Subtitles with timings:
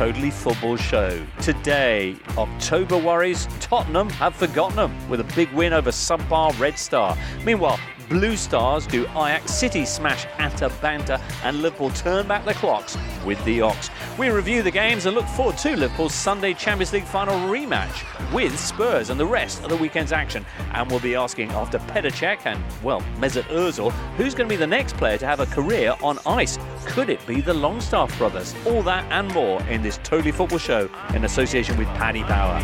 [0.00, 1.22] Totally Football Show.
[1.42, 7.18] Today, October worries, Tottenham have forgotten them with a big win over subpar Red Star.
[7.44, 7.78] Meanwhile,
[8.10, 13.60] Blue Stars do Ajax City smash Atalanta and Liverpool turn back the clocks with the
[13.60, 13.88] Ox.
[14.18, 18.04] We review the games and look forward to Liverpool's Sunday Champions League final rematch
[18.34, 20.44] with Spurs and the rest of the weekend's action.
[20.72, 24.58] And we'll be asking after Petr Cech and, well, Mesut Ozil, who's going to be
[24.58, 26.58] the next player to have a career on ice?
[26.86, 28.56] Could it be the Longstaff brothers?
[28.66, 32.60] All that and more in this Totally Football Show in association with Paddy Power.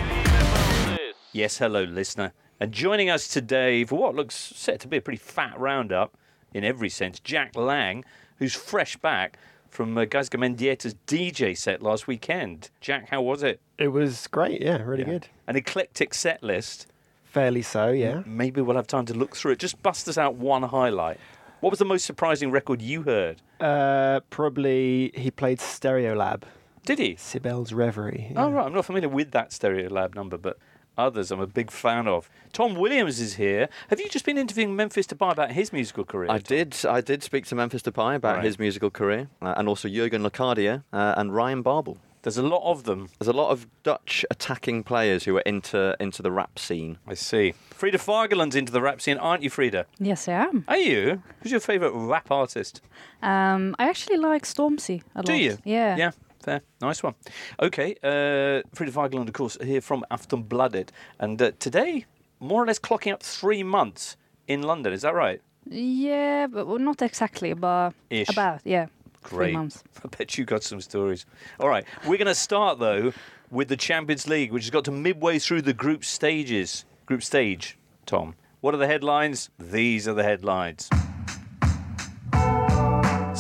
[1.33, 2.33] Yes, hello, listener.
[2.59, 6.17] And joining us today for what looks set to be a pretty fat roundup
[6.55, 8.05] in every sense, Jack Lang,
[8.39, 9.39] who's fresh back
[9.69, 12.71] from uh, Gaizka Mendieta's DJ set last weekend.
[12.81, 13.61] Jack, how was it?
[13.77, 15.11] It was great, yeah, really Yeah.
[15.11, 15.29] good.
[15.47, 16.87] An eclectic set list.
[17.25, 18.23] Fairly so, yeah.
[18.25, 19.59] Maybe we'll have time to look through it.
[19.59, 21.19] Just bust us out one highlight.
[21.61, 23.43] What was the most surprising record you heard?
[23.61, 26.43] Uh, probably he played Stereolab,
[26.87, 27.15] Did he?
[27.17, 28.33] Cybele's Reverie.
[28.37, 28.65] Oh, right.
[28.65, 30.57] I'm not familiar with that Stereolab number, but
[30.97, 32.29] others I'm a big fan of.
[32.53, 33.69] Tom Williams is here.
[33.91, 36.31] Have you just been interviewing Memphis Depay about his musical career?
[36.31, 36.77] I did.
[36.89, 38.45] I did speak to Memphis Depay about Right.
[38.45, 41.99] his musical career, uh, and also Jurgen Locadia uh, and Ryan Babel.
[42.23, 43.09] There's a lot of them.
[43.21, 46.99] There's a lot of Dutch attacking players who are into into the rap scene.
[47.07, 47.55] I see.
[47.71, 49.87] Frida Fagerlund's into the rap scene, aren't you, Frida?
[50.01, 50.65] Yes, I am.
[50.67, 51.23] Are you?
[51.43, 52.81] Who's your favourite rap artist?
[53.23, 55.27] Um, I actually like Stormzy a lot.
[55.27, 55.59] Do you?
[55.65, 55.97] Yeah.
[55.97, 56.11] Yeah,
[56.47, 56.63] fair.
[56.81, 57.15] Nice one.
[57.61, 60.91] Okay, uh, Frida Fagerlund, of course, here from Aftonbladet.
[61.19, 62.07] And uh, today,
[62.41, 64.17] more or less clocking up three months
[64.47, 64.93] in London.
[64.93, 65.41] Is that right?
[65.69, 68.29] Yeah, but well, not exactly, but Ish.
[68.29, 68.87] about yeah,
[69.23, 69.47] Great.
[69.49, 69.83] three months.
[70.05, 71.27] I bet you got some stories.
[71.59, 73.13] All right, we're going to start though
[73.51, 76.85] with the Champions League, which has got to midway through the group stages.
[77.07, 78.35] Group stage, Tom.
[78.61, 79.51] What are the headlines?
[79.59, 80.89] These are the headlines.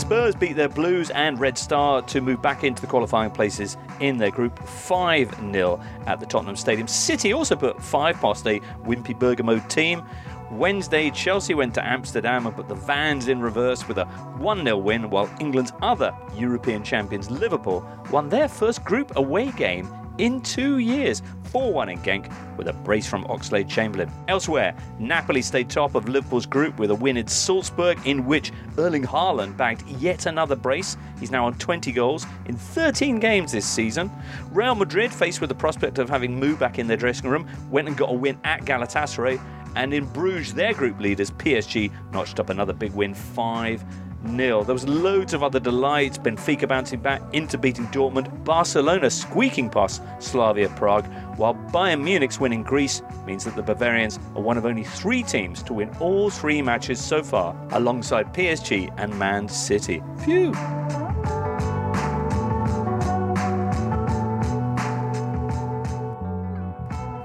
[0.06, 4.16] Spurs beat their Blues and Red Star to move back into the qualifying places in
[4.18, 6.86] their group 5 0 at the Tottenham Stadium.
[6.86, 10.04] City also put 5 past a wimpy Bergamo team.
[10.52, 14.04] Wednesday, Chelsea went to Amsterdam and put the Vans in reverse with a
[14.38, 19.92] 1 0 win, while England's other European champions, Liverpool, won their first group away game
[20.18, 24.10] in two years 4 1 in Genk with a brace from Oxlade Chamberlain.
[24.28, 29.04] Elsewhere, Napoli stayed top of Liverpool's group with a win in Salzburg, in which Erling
[29.04, 30.96] Haaland bagged yet another brace.
[31.20, 34.10] He's now on 20 goals in 13 games this season.
[34.50, 37.88] Real Madrid, faced with the prospect of having Mou back in their dressing room, went
[37.88, 39.40] and got a win at Galatasaray.
[39.76, 43.84] And in Bruges, their group leaders, PSG, notched up another big win 5
[44.28, 44.64] 0.
[44.64, 46.18] There was loads of other delights.
[46.18, 48.44] Benfica bouncing back into beating Dortmund.
[48.44, 51.06] Barcelona squeaking past Slavia Prague.
[51.36, 55.22] While Bayern Munich's win in Greece means that the Bavarians are one of only three
[55.22, 60.02] teams to win all three matches so far, alongside PSG and Man City.
[60.24, 60.52] Phew!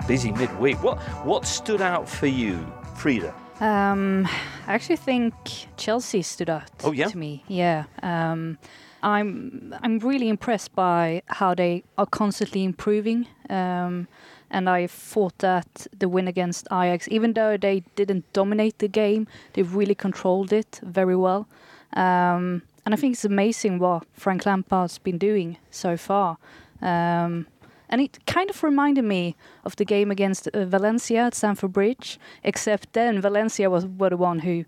[0.08, 0.84] Busy midweek.
[0.84, 2.66] What what stood out for you,
[2.96, 3.34] Frida?
[3.62, 4.28] Um,
[4.68, 5.34] I actually think
[5.78, 7.08] Chelsea stood out Oh, yeah?
[7.10, 7.44] to me.
[7.48, 7.84] Yeah.
[8.04, 8.58] Um,
[9.04, 13.28] I'm I'm really impressed by how they are constantly improving.
[13.50, 14.08] Um,
[14.50, 19.28] and I thought that the win against Ajax, even though they didn't dominate the game,
[19.54, 21.48] they really controlled it very well.
[21.94, 26.38] Um, and I think it's amazing what Frank Lampard's been doing so far.
[26.82, 27.46] Um,
[27.92, 29.36] and it kind of reminded me
[29.66, 34.18] of the game against uh, Valencia at Stamford Bridge, except then Valencia was were the
[34.18, 34.66] one who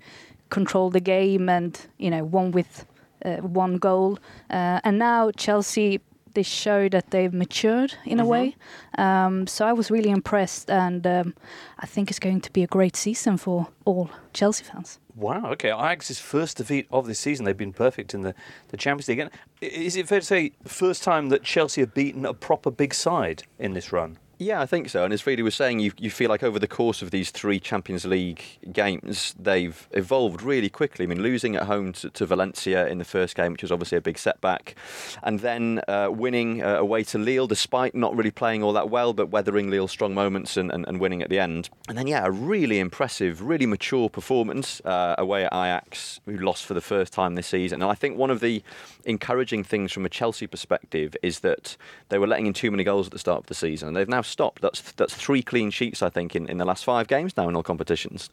[0.49, 2.85] controlled the game and you know won with
[3.25, 4.19] uh, one goal.
[4.49, 5.99] Uh, and now Chelsea
[6.33, 8.55] they show that they've matured in a way.
[8.97, 11.33] Um, so I was really impressed, and um,
[11.79, 14.99] I think it's going to be a great season for all Chelsea fans.
[15.15, 15.69] Wow, okay.
[15.69, 17.45] Ajax's first defeat of this season.
[17.45, 18.33] They've been perfect in the,
[18.69, 19.19] the Champions League.
[19.19, 19.29] And
[19.61, 23.43] is it fair to say, first time that Chelsea have beaten a proper big side
[23.59, 24.17] in this run?
[24.43, 25.05] Yeah, I think so.
[25.05, 27.61] And as Frida was saying, you, you feel like over the course of these three
[27.61, 28.43] Champions League
[28.73, 31.05] games, they've evolved really quickly.
[31.05, 33.97] I mean, losing at home to, to Valencia in the first game, which was obviously
[33.97, 34.75] a big setback,
[35.23, 39.13] and then uh, winning uh, away to Lille, despite not really playing all that well,
[39.13, 41.69] but weathering Lille's strong moments and, and, and winning at the end.
[41.87, 46.65] And then, yeah, a really impressive, really mature performance uh, away at Ajax, who lost
[46.65, 47.81] for the first time this season.
[47.81, 48.61] And I think one of the
[49.05, 51.77] encouraging things from a Chelsea perspective is that
[52.09, 54.09] they were letting in too many goals at the start of the season, and they've
[54.09, 54.61] now stopped.
[54.61, 57.55] That's that's three clean sheets, I think, in, in the last five games now in
[57.55, 58.29] all competitions.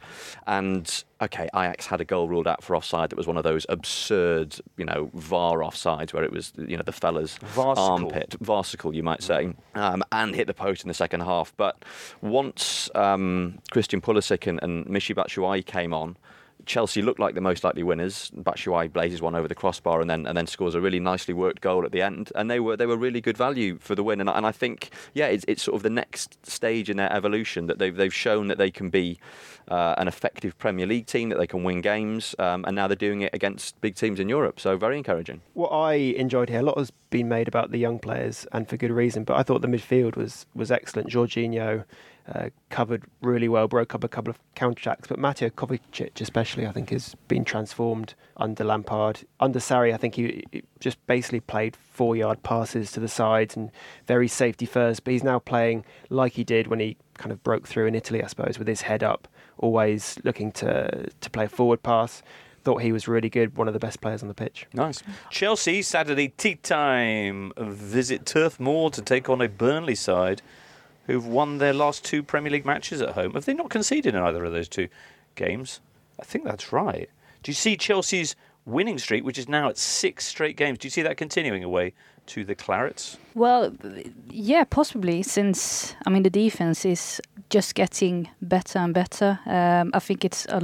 [0.47, 3.65] And okay, Ajax had a goal ruled out for offside that was one of those
[3.69, 7.85] absurd, you know, VAR offsides where it was, you know, the fella's Varsicle.
[7.85, 11.55] armpit, varsicle, you might say, um, and hit the post in the second half.
[11.57, 11.85] But
[12.23, 16.17] once um, Christian Pulisic and, and Michy Batshuayi came on.
[16.71, 18.31] Chelsea looked like the most likely winners.
[18.31, 21.61] Batshuayi blazes one over the crossbar and then and then scores a really nicely worked
[21.61, 22.31] goal at the end.
[22.37, 24.21] And they were they were really good value for the win.
[24.21, 27.67] And, and I think yeah, it's, it's sort of the next stage in their evolution
[27.67, 29.19] that they've they've shown that they can be
[29.67, 32.95] uh, an effective Premier League team, that they can win games, um, and now they're
[32.95, 34.61] doing it against big teams in Europe.
[34.61, 35.43] So very encouraging.
[35.55, 38.77] What I enjoyed here, a lot has been made about the young players, and for
[38.77, 39.25] good reason.
[39.25, 41.09] But I thought the midfield was was excellent.
[41.09, 41.85] Jorginho
[42.33, 45.09] uh, covered really well, broke up a couple of counter attacks.
[45.09, 49.25] But Mateo Kovacic, especially, I think, has been transformed under Lampard.
[49.41, 53.57] Under Sarri, I think he, he just basically played four yard passes to the sides
[53.57, 53.71] and
[54.07, 55.05] very safety first.
[55.05, 58.23] But he's now playing like he did when he kind of broke through in Italy,
[58.23, 59.29] I suppose, with his head up,
[59.59, 62.23] always looking to to play a forward pass
[62.63, 64.67] thought he was really good, one of the best players on the pitch.
[64.75, 65.03] Nice.
[65.31, 67.53] Chelsea, Saturday tea time.
[67.57, 70.43] Visit Turf Moor to take on a Burnley side
[71.07, 73.33] who've won their last two Premier League matches at home.
[73.33, 74.89] Have they not conceded in either of those two
[75.35, 75.81] games?
[76.21, 77.09] I think that's right.
[77.43, 78.37] Do you see Chelsea's
[78.67, 80.79] winning streak, which is now at six straight games?
[80.79, 81.95] Do you see that continuing away
[82.27, 83.17] to the Clarets?
[83.35, 83.73] Well,
[84.29, 85.23] yeah, possibly.
[85.23, 87.21] Since I mean, the defense is
[87.51, 89.39] just getting better and better.
[89.47, 90.61] Um, I think it's a,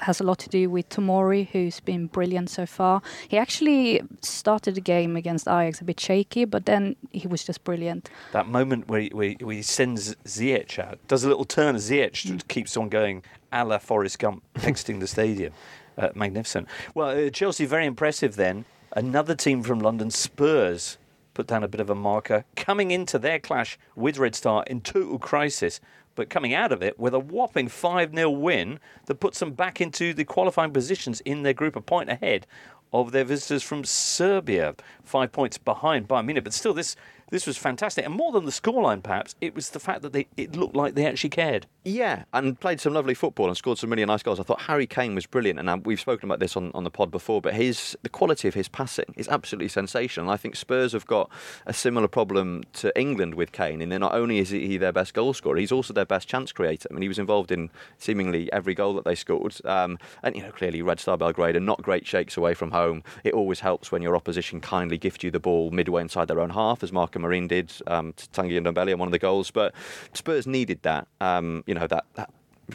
[0.00, 3.02] has a lot to do with Tomori, who's been brilliant so far.
[3.28, 7.64] He actually started the game against Ajax a bit shaky, but then he was just
[7.64, 8.08] brilliant.
[8.32, 11.74] That moment where he, where he, where he sends Ziyech out, does a little turn
[11.74, 12.48] of Ziyech, mm.
[12.48, 15.52] keeps on going, a la Forrest Gump, exiting the stadium.
[15.96, 16.68] Uh, magnificent.
[16.94, 18.64] Well, uh, Chelsea, very impressive then.
[18.98, 20.98] Another team from London, Spurs,
[21.32, 24.80] put down a bit of a marker, coming into their clash with Red Star in
[24.80, 25.78] total crisis
[26.16, 29.80] but coming out of it with a whopping 5 0 win that puts them back
[29.80, 32.44] into the qualifying positions in their group, a point ahead
[32.92, 34.74] of their visitors from Serbia.
[35.04, 36.96] Five points behind Bayern Munich, but still, this
[37.30, 38.04] this was fantastic.
[38.04, 40.94] And more than the scoreline, perhaps, it was the fact that they, it looked like
[40.94, 41.66] they actually cared.
[41.84, 44.38] Yeah, and played some lovely football and scored some really nice goals.
[44.38, 46.90] I thought Harry Kane was brilliant, and uh, we've spoken about this on, on the
[46.90, 50.30] pod before, but his the quality of his passing is absolutely sensational.
[50.30, 51.30] I think Spurs have got
[51.66, 55.14] a similar problem to England with Kane, in that not only is he their best
[55.14, 56.88] goal scorer, he's also their best chance creator.
[56.90, 59.56] I mean, he was involved in seemingly every goal that they scored.
[59.64, 63.02] Um, and, you know, clearly Red Star Belgrade are not great shakes away from home.
[63.24, 66.50] It always helps when your opposition kindly gift you the ball midway inside their own
[66.50, 69.50] half, as Marco Marin did um, Tanguy and Ndombele on one of the goals.
[69.50, 69.74] But
[70.14, 72.30] Spurs needed that, um, you know, that, that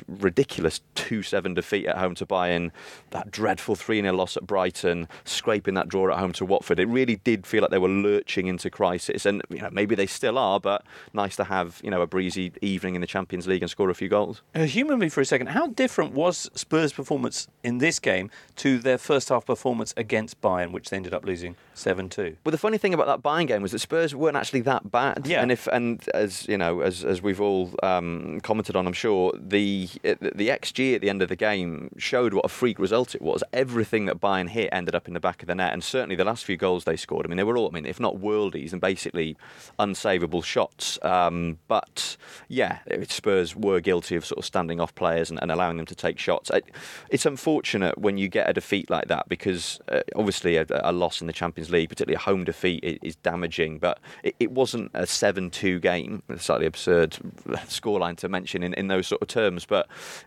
[0.07, 2.72] ridiculous 2 7 defeat at home to Bayern,
[3.12, 6.80] that dreadful 3 0 loss at Brighton, scraping that draw at home to Watford.
[6.80, 9.25] It really did feel like they were lurching into crisis.
[9.25, 12.51] And you know, maybe they still are, but nice to have you know, a breezy
[12.62, 14.42] evening in the Champions League and score a few goals.
[14.56, 15.48] Uh, humour me for a second.
[15.48, 20.72] How different was Spurs' performance in this game to their first half performance against Bayern,
[20.72, 22.38] which they ended up losing 7 2?
[22.46, 25.28] Well, the funny thing about that Bayern game was that Spurs weren't actually that bad.
[25.28, 25.42] Yeah.
[25.42, 29.34] And, if, and as, you know, as, as we've all um, commented on, I'm sure,
[29.38, 33.22] the the xG at the end of the game showed what a freak result it
[33.22, 33.44] was.
[33.54, 36.26] Everything that Bayern hit ended up in the back of the net, and certainly the
[36.26, 37.26] last few goals they scored.
[37.26, 39.38] I mean, they were all, I mean, if not worldies, and basically
[39.80, 41.00] unsavable shots.
[41.02, 45.78] Um, but yeah, Spurs were guilty of sort of standing off players and, and allowing
[45.78, 46.50] them to take shots.
[46.50, 46.66] It,
[47.10, 51.22] it's unfortunate when you get a defeat like that because uh, obviously a, a, loss
[51.22, 53.80] in the Champions League, particularly a home defeat, is, is damaging.
[53.80, 56.24] But it, it wasn't a seven-two game.
[56.30, 57.12] It's slightly absurd
[57.68, 59.73] scoreline to mention in, in those sort of terms, but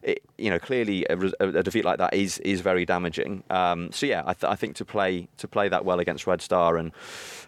[0.02, 3.43] it, you know, clearly a, a, defeat like that is is very damaging.
[3.50, 6.43] Um, so yeah, I, th- I, think to play to play that well against Red
[6.43, 6.93] Star and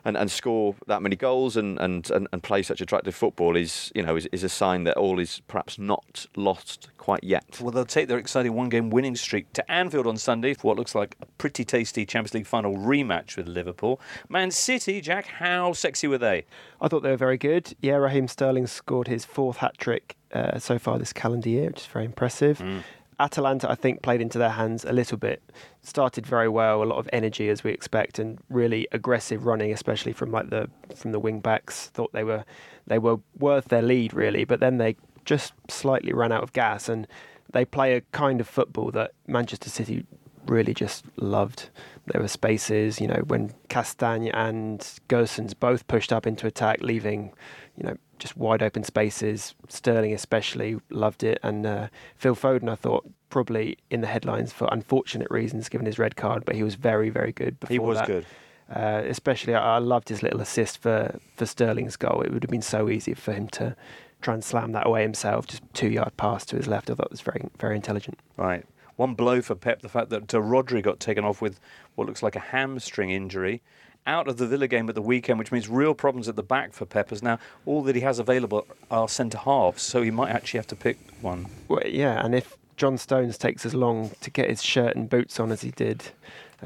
[0.05, 3.93] and, and score that many goals and, and, and, and play such attractive football is
[3.95, 7.59] you know is, is a sign that all is perhaps not lost quite yet.
[7.61, 10.95] Well, they'll take their exciting one-game winning streak to Anfield on Sunday for what looks
[10.95, 13.99] like a pretty tasty Champions League final rematch with Liverpool.
[14.29, 16.45] Man City, Jack, how sexy were they?
[16.81, 17.75] I thought they were very good.
[17.81, 21.81] Yeah, Raheem Sterling scored his fourth hat trick uh, so far this calendar year, which
[21.81, 22.59] is very impressive.
[22.59, 22.83] Mm.
[23.21, 25.43] Atalanta, I think, played into their hands a little bit.
[25.83, 30.13] Started very well, a lot of energy as we expect, and really aggressive running, especially
[30.13, 31.87] from like the from the wing backs.
[31.89, 32.45] Thought they were
[32.87, 36.89] they were worth their lead really, but then they just slightly ran out of gas,
[36.89, 37.09] and
[37.53, 40.07] they play a kind of football that Manchester City
[40.47, 41.71] really just loved.
[42.13, 47.33] There were spaces, you know, when Castagne and Gosens both pushed up into attack, leaving,
[47.77, 49.55] you know, just wide open spaces.
[49.69, 54.69] Sterling especially loved it, and uh, Phil Foden, I thought, probably in the headlines for
[54.71, 57.61] unfortunate reasons, given his red card, but he was very, very good.
[57.61, 58.07] Before he was that.
[58.07, 58.27] good.
[58.75, 62.21] Uh, especially, I, I loved his little assist for for Sterling's goal.
[62.23, 63.75] It would have been so easy for him to
[64.21, 66.91] try and slam that away himself, just two yard pass to his left.
[66.91, 68.19] I thought it was very, very intelligent.
[68.37, 68.65] Right.
[68.99, 71.61] One blow for Pep, the fact that uh, Rodri got taken off with
[71.95, 73.63] what looks like a hamstring injury
[74.09, 76.73] out of the Villa game at the weekend, which means real problems at the back
[76.73, 77.23] for Peppers.
[77.23, 80.77] Now, all that he has available are centre halves, so he might actually have to
[80.77, 81.47] pick one.
[81.69, 85.39] Well, yeah, and if John Stones takes as long to get his shirt and boots
[85.39, 86.03] on as he did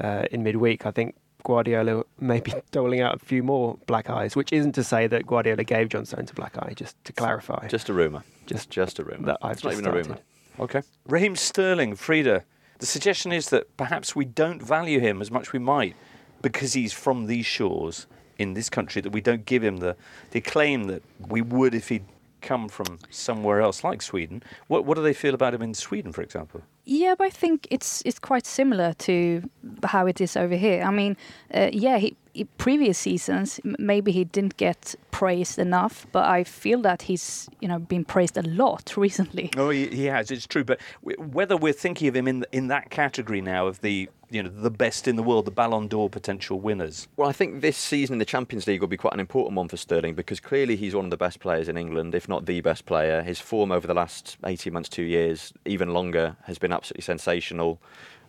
[0.01, 1.13] uh, in midweek, I think
[1.43, 5.27] Guardiola may be doling out a few more black eyes, which isn't to say that
[5.27, 7.67] Guardiola gave John Stones a black eye, just to clarify.
[7.67, 8.23] Just a rumour.
[8.47, 9.27] Just Just a rumour.
[9.27, 10.05] that I've it's not just even started.
[10.07, 10.21] a rumour.
[10.59, 10.81] Okay.
[11.07, 12.43] Raheem Sterling, Frida.
[12.79, 15.95] The suggestion is that perhaps we don't value him as much we might
[16.41, 18.07] because he's from these shores
[18.37, 19.95] in this country that we don't give him the,
[20.31, 22.05] the acclaim that we would if he'd
[22.41, 24.43] come from somewhere else like Sweden.
[24.67, 26.61] What, what do they feel about him in Sweden, for example?
[26.85, 29.49] Yeah, but I think it's it's quite similar to
[29.85, 30.83] how it is over here.
[30.83, 31.15] I mean,
[31.53, 36.81] uh, yeah, he, he, previous seasons maybe he didn't get praised enough, but I feel
[36.81, 39.49] that he's you know been praised a lot recently.
[39.55, 40.29] Oh, he, he has.
[40.29, 40.65] It's true.
[40.65, 44.49] But whether we're thinking of him in in that category now of the you know
[44.49, 47.07] the best in the world, the Ballon d'Or potential winners.
[47.15, 49.67] Well, I think this season in the Champions League will be quite an important one
[49.67, 52.59] for Sterling because clearly he's one of the best players in England, if not the
[52.61, 53.21] best player.
[53.21, 57.79] His form over the last 18 months, two years, even longer, has been absolutely sensational.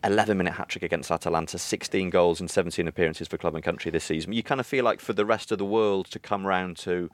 [0.05, 3.89] 11 minute hat trick against Atalanta, 16 goals in 17 appearances for club and country
[3.91, 4.33] this season.
[4.33, 7.09] You kind of feel like for the rest of the world to come round to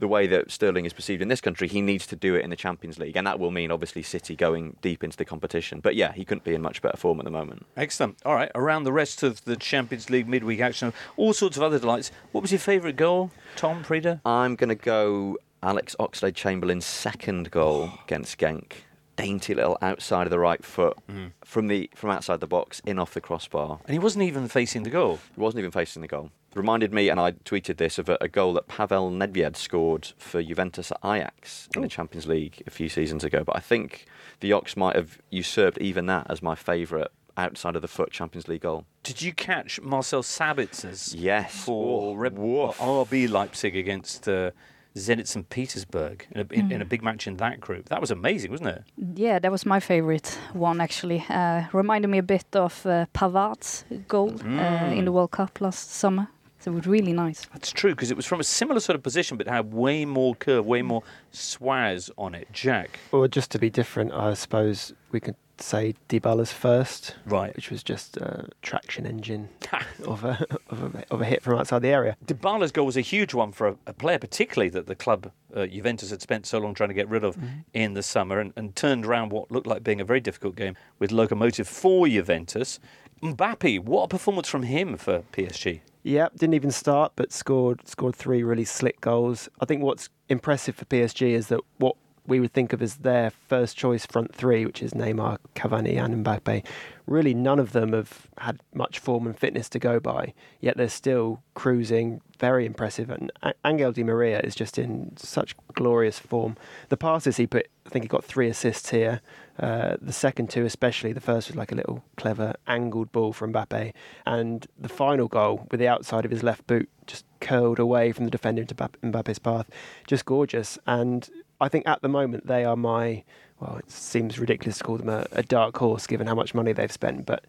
[0.00, 2.50] the way that Sterling is perceived in this country, he needs to do it in
[2.50, 3.16] the Champions League.
[3.16, 5.78] And that will mean, obviously, City going deep into the competition.
[5.78, 7.66] But yeah, he couldn't be in much better form at the moment.
[7.76, 8.18] Excellent.
[8.24, 8.50] All right.
[8.56, 12.10] Around the rest of the Champions League midweek action, all sorts of other delights.
[12.32, 14.20] What was your favourite goal, Tom Frida?
[14.26, 18.72] I'm going to go Alex Oxlade Chamberlain's second goal against Genk.
[19.16, 20.96] Dainty little outside of the right foot
[21.44, 23.80] from the from outside the box in off the crossbar.
[23.86, 25.18] And he wasn't even facing the goal.
[25.34, 26.30] He wasn't even facing the goal.
[26.54, 30.42] Reminded me, and I tweeted this, of a, a goal that Pavel Nedved scored for
[30.42, 33.42] Juventus at Ajax in the Champions League a few seasons ago.
[33.42, 34.04] But I think
[34.40, 38.48] the Ox might have usurped even that as my favourite outside of the foot Champions
[38.48, 38.84] League goal.
[39.02, 41.64] Did you catch Marcel Sabitzer's Yes.
[41.64, 44.50] for Oh, RB Leipzig against uh,
[44.96, 45.48] Zenit St.
[45.48, 47.88] Petersburg in a, in, in a big match in that group?
[47.88, 48.84] That was amazing, wasn't it?
[49.14, 51.24] Yeah, that was my favorite one actually.
[51.28, 55.90] Uh, reminded me a bit of uh, Pavard's goal uh, in the World Cup last
[55.90, 56.28] summer.
[56.60, 57.44] So it was really nice.
[57.52, 60.36] That's true because it was from a similar sort of position, but had way more
[60.36, 62.46] curve, way more swaz on it.
[62.52, 67.54] Jack, Well, just to be different, I suppose we could say Dybala's first, right?
[67.54, 69.48] which was just a traction engine
[70.06, 72.16] of a, of a of a hit from outside the area.
[72.24, 75.66] Dybala's goal was a huge one for a, a player, particularly that the club uh,
[75.66, 77.36] Juventus had spent so long trying to get rid of
[77.72, 80.76] in the summer, and, and turned around what looked like being a very difficult game
[80.98, 82.80] with Lokomotiv for Juventus.
[83.22, 85.80] Mbappe, what a performance from him for PSG.
[86.02, 89.48] Yeah, didn't even start, but scored scored three really slick goals.
[89.60, 93.30] I think what's impressive for PSG is that what we would think of as their
[93.30, 96.64] first choice front three, which is Neymar, Cavani, and Mbappe,
[97.06, 100.32] really none of them have had much form and fitness to go by.
[100.60, 103.10] Yet they're still cruising, very impressive.
[103.10, 103.32] And
[103.64, 106.56] Angel Di Maria is just in such glorious form.
[106.90, 109.20] The passes he put, I think he got three assists here.
[109.58, 113.52] Uh, the second two, especially, the first was like a little clever angled ball from
[113.52, 113.92] Mbappe,
[114.24, 118.24] and the final goal with the outside of his left boot just curled away from
[118.24, 119.68] the defender into Mbappe- Mbappe's path,
[120.06, 120.78] just gorgeous.
[120.86, 121.28] And
[121.62, 123.24] I think at the moment they are my
[123.60, 126.72] well, it seems ridiculous to call them a, a dark horse given how much money
[126.72, 127.44] they've spent, but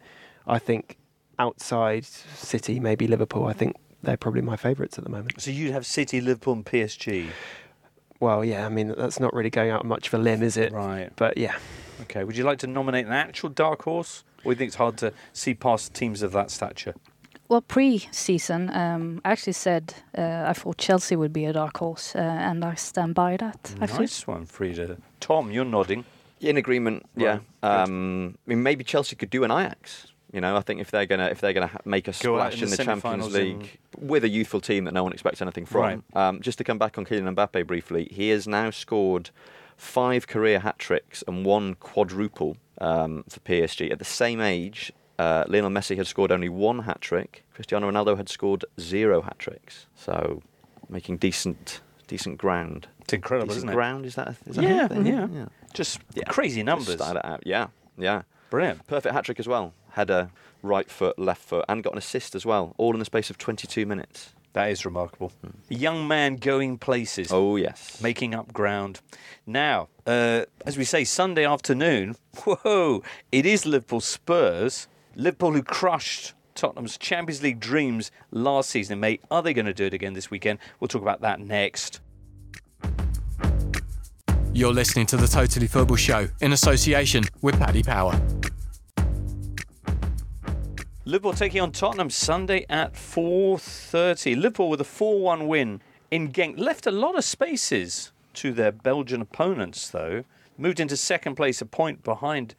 [0.46, 0.96] I think
[1.40, 5.40] outside City, maybe Liverpool, I think they're probably my favourites at the moment.
[5.40, 7.26] So you'd have City, Liverpool, and PSG.
[8.20, 10.72] Well, yeah, I mean that's not really going out much of a limb, is it?
[10.72, 11.10] Right.
[11.16, 11.56] But yeah,
[12.02, 12.24] Okay.
[12.24, 14.96] Would you like to nominate an actual dark horse, or do you think it's hard
[14.98, 16.94] to see past teams of that stature?
[17.48, 22.16] Well, pre-season, um, I actually said uh, I thought Chelsea would be a dark horse,
[22.16, 23.74] uh, and I stand by that.
[23.80, 24.96] Actually, Nice one, Frida.
[25.20, 26.04] Tom, you're nodding.
[26.40, 27.28] In agreement, yeah.
[27.28, 27.68] Right, good.
[27.68, 30.08] Um, I mean, maybe Chelsea could do an Ajax.
[30.32, 32.64] You know, I think if they're gonna if they're gonna make a Go splash in
[32.64, 35.80] in the the, Champions League with a youthful team that no one expects anything from.
[35.80, 36.00] Right.
[36.14, 39.30] Um, just to come back on Kylian Mbappe briefly, he has now scored
[39.76, 43.92] five career hat tricks and one quadruple um, for PSG.
[43.92, 47.44] At the same age, uh, Lionel Messi had scored only one hat trick.
[47.54, 49.86] Cristiano Ronaldo had scored zero hat tricks.
[49.96, 50.42] So,
[50.88, 52.86] making decent decent ground.
[53.00, 53.74] It's incredible, decent isn't it?
[53.74, 54.28] ground is that?
[54.28, 55.06] A, is that Yeah, thing?
[55.06, 55.46] yeah.
[55.72, 56.24] Just Yeah.
[56.24, 56.94] crazy Just numbers.
[56.96, 57.42] Style it out.
[57.46, 58.22] Yeah, yeah.
[58.50, 58.86] Brilliant.
[58.86, 59.72] Perfect hat trick as well.
[59.92, 60.30] Had a
[60.62, 63.38] right foot, left foot, and got an assist as well, all in the space of
[63.38, 64.34] 22 minutes.
[64.52, 65.32] That is remarkable.
[65.70, 67.28] A young man going places.
[67.32, 68.00] Oh, yes.
[68.00, 69.00] making up ground.
[69.46, 73.02] Now, uh, as we say, Sunday afternoon, whoa,
[73.32, 74.86] it is Liverpool Spurs.
[75.16, 79.20] Liverpool who crushed Tottenham's Champions League dreams last season in May.
[79.30, 80.58] Are they going to do it again this weekend?
[80.80, 82.00] We'll talk about that next.
[84.52, 88.20] You're listening to the Totally Football Show in association with Paddy Power.
[91.04, 94.36] Liverpool taking on Tottenham Sunday at 4.30.
[94.36, 96.58] Liverpool with a 4-1 win in Genk.
[96.58, 100.24] Left a lot of spaces to their Belgian opponents, though.
[100.56, 102.54] moved into second place, a point behind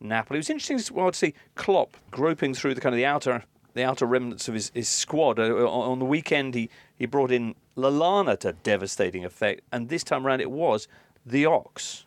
[0.00, 0.38] Napoli.
[0.38, 3.44] It was interesting as well to see Klopp groping through the kind of the outer
[3.74, 5.38] the outer remnants of his, his squad.
[5.38, 10.26] Uh, on the weekend, he, he brought in Lallana to devastating effect, and this time
[10.26, 10.88] around it was
[11.24, 12.04] the Ox.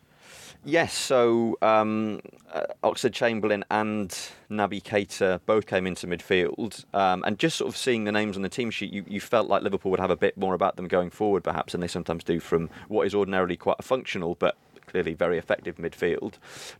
[0.66, 2.20] Yes, so um,
[2.52, 4.08] uh, Oxlade Chamberlain and
[4.50, 8.42] Naby Keita both came into midfield, um, and just sort of seeing the names on
[8.42, 10.88] the team sheet, you, you felt like Liverpool would have a bit more about them
[10.88, 14.56] going forward, perhaps, than they sometimes do from what is ordinarily quite a functional but
[14.94, 16.34] clearly very effective midfield.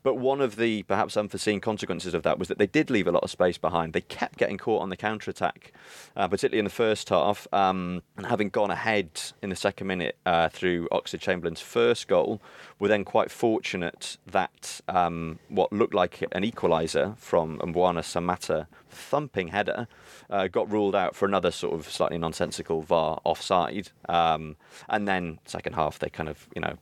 [0.04, 3.10] But one of the perhaps unforeseen consequences of that was that they did leave a
[3.10, 3.92] lot of space behind.
[3.92, 5.72] They kept getting caught on the counter attack,
[6.14, 7.48] uh, particularly in the first half.
[7.52, 9.08] Um, and having gone ahead
[9.42, 12.40] in the second minute uh, through Oxlade Chamberlain's first goal,
[12.78, 19.48] were then quite fortunate that um, what looked like an equaliser from Mbwana Samatta thumping
[19.48, 19.88] header
[20.30, 23.90] uh, got ruled out for another sort of slightly nonsensical VAR offside.
[24.08, 24.54] Um,
[24.88, 26.76] and then second half they kind of you know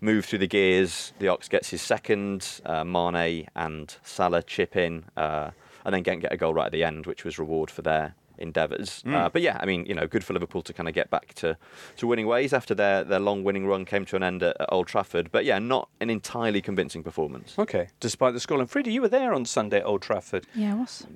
[0.00, 1.12] move through the gears.
[1.18, 2.60] The Ox gets his second.
[2.64, 5.50] Uh, Mane and Salah chip in, uh,
[5.84, 8.14] and then Ghent get a goal right at the end, which was reward for their
[8.38, 9.02] endeavours.
[9.06, 9.14] Mm.
[9.14, 11.34] Uh, but yeah, I mean, you know, good for Liverpool to kind of get back
[11.34, 11.56] to,
[11.96, 14.72] to winning ways after their, their long winning run came to an end at, at
[14.72, 15.30] Old Trafford.
[15.30, 17.54] But yeah, not an entirely convincing performance.
[17.58, 18.58] Okay, despite the score.
[18.58, 20.46] And Frida, you were there on Sunday at Old Trafford.
[20.54, 21.06] Yeah, I was.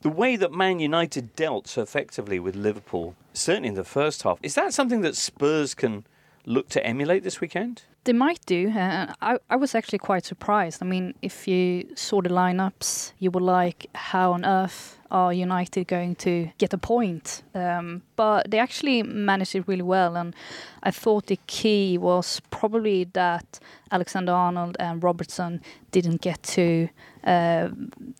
[0.00, 4.38] The way that Man United dealt so effectively with Liverpool, certainly in the first half,
[4.42, 6.06] is that something that Spurs can
[6.48, 7.82] look to emulate this weekend?
[8.04, 8.70] They might do.
[8.70, 10.82] Uh, I, I was actually quite surprised.
[10.82, 15.86] I mean, if you saw the lineups, you were like, how on earth are United
[15.86, 17.42] going to get a point?
[17.54, 20.16] Um, but they actually managed it really well.
[20.16, 20.34] And
[20.82, 26.88] I thought the key was probably that Alexander Arnold and Robertson didn't get to,
[27.24, 27.68] uh,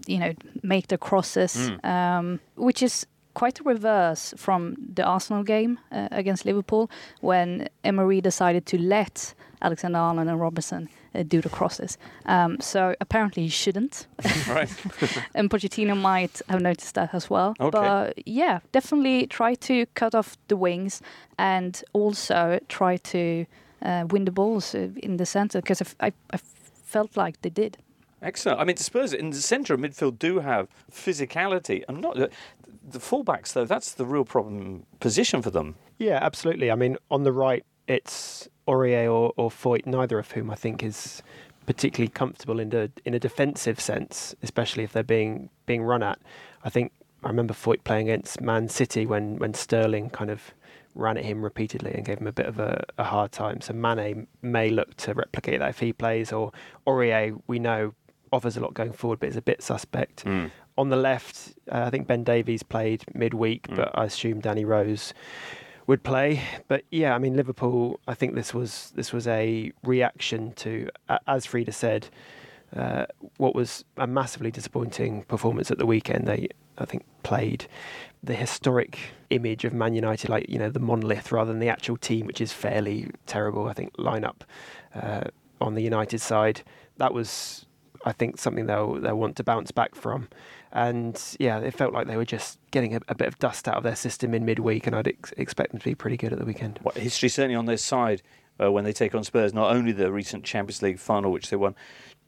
[0.07, 1.85] you know, make the crosses, mm.
[1.85, 3.07] um, which is
[3.39, 6.91] quite a reverse from the Arsenal game uh, against Liverpool
[7.21, 11.99] when Emery decided to let Alexander Arnold and Robertson uh, do the crosses.
[12.27, 14.09] Um, so apparently he shouldn't.
[14.49, 14.71] right.
[15.37, 17.55] and Pochettino might have noticed that as well.
[17.61, 17.79] Okay.
[17.79, 21.01] But yeah, definitely try to cut off the wings
[21.39, 23.47] and also try to
[23.83, 26.39] uh, win the balls uh, in the centre because I, I
[26.85, 27.79] felt like they did.
[28.21, 28.59] Excellent.
[28.61, 31.85] I mean, Spurs in the centre of midfield do have physicality.
[31.89, 32.17] I'm not
[32.93, 33.65] the fullbacks though.
[33.65, 35.77] That's the real problem position for them.
[35.99, 36.71] Yeah, absolutely.
[36.71, 40.83] I mean, on the right, it's Aurier or, or Foyth, neither of whom I think
[40.83, 41.23] is
[41.67, 46.19] particularly comfortable in the in a defensive sense, especially if they're being being run at.
[46.65, 46.93] I think
[47.25, 50.55] I remember Foyth playing against Man City when when Sterling kind of
[50.95, 53.61] ran at him repeatedly and gave him a bit of a, a hard time.
[53.61, 56.53] So Mane may look to replicate that if he plays, or
[56.87, 57.95] Aurier we know
[58.33, 60.25] offers a lot going forward, but is a bit suspect.
[60.25, 60.51] Mm.
[60.79, 63.77] On the left, uh, I think Ben Davies played midweek, mm.
[63.77, 65.13] but I assume Danny Rose
[65.87, 66.41] would play.
[66.69, 68.01] But yeah, I mean Liverpool.
[68.09, 70.89] I think this was this was a reaction to,
[71.27, 72.09] as Frida said,
[72.77, 73.07] uh,
[73.39, 76.27] what was a massively disappointing performance at the weekend.
[76.27, 77.67] They, I think, played
[78.23, 78.99] the historic
[79.31, 82.41] image of Man United, like you know the monolith, rather than the actual team, which
[82.41, 83.67] is fairly terrible.
[83.67, 84.43] I think lineup
[84.95, 85.25] uh,
[85.61, 86.63] on the United side
[86.99, 87.67] that was
[88.05, 90.29] I think something they'll they'll want to bounce back from.
[90.73, 93.77] And yeah, it felt like they were just getting a, a bit of dust out
[93.77, 96.39] of their system in midweek, and I'd ex- expect them to be pretty good at
[96.39, 96.79] the weekend.
[96.83, 98.23] Well, history certainly on their side
[98.63, 99.55] uh, when they take on Spurs.
[99.55, 101.75] Not only the recent Champions League final, which they won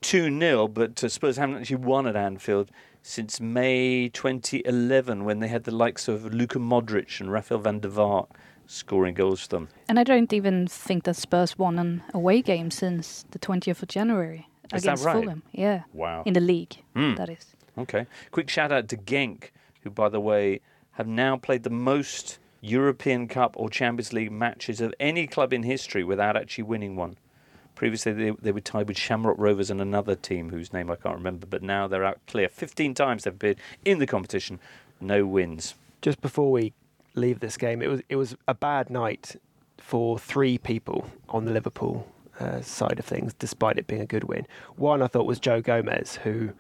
[0.01, 2.71] two 0 but uh, Spurs haven't actually won at Anfield
[3.03, 7.89] since May 2011, when they had the likes of Luka Modric and Rafael van der
[7.89, 8.29] Vaart
[8.67, 9.69] scoring goals for them.
[9.89, 13.89] And I don't even think that Spurs won an away game since the 20th of
[13.89, 14.49] January.
[14.73, 15.17] Is against right?
[15.17, 15.43] Fulham.
[15.51, 15.83] Yeah.
[15.93, 16.23] Wow.
[16.25, 17.17] In the league, mm.
[17.17, 17.57] that is.
[17.79, 18.07] Okay.
[18.31, 19.51] Quick shout out to Genk,
[19.83, 20.61] who, by the way,
[20.93, 25.63] have now played the most European Cup or Champions League matches of any club in
[25.63, 27.17] history without actually winning one.
[27.75, 31.17] Previously, they, they were tied with Shamrock Rovers and another team whose name I can't
[31.17, 32.49] remember, but now they're out clear.
[32.49, 34.61] 15 times they've appeared in the competition,
[35.01, 35.75] no wins.
[36.03, 36.75] Just before we
[37.15, 39.37] leave this game, it was it was a bad night
[39.79, 42.07] for three people on the Liverpool
[42.39, 44.47] uh, side of things, despite it being a good win.
[44.77, 46.51] One I thought was Joe Gomez, who,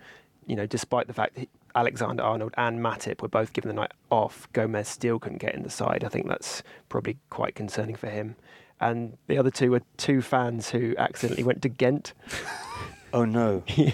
[0.50, 3.92] you know, despite the fact that Alexander Arnold and Matip were both given the night
[4.10, 6.02] off, Gomez still couldn't get in the side.
[6.02, 8.34] I think that's probably quite concerning for him.
[8.80, 12.14] And the other two were two fans who accidentally went to Ghent.
[13.12, 13.62] oh no!
[13.76, 13.92] yeah.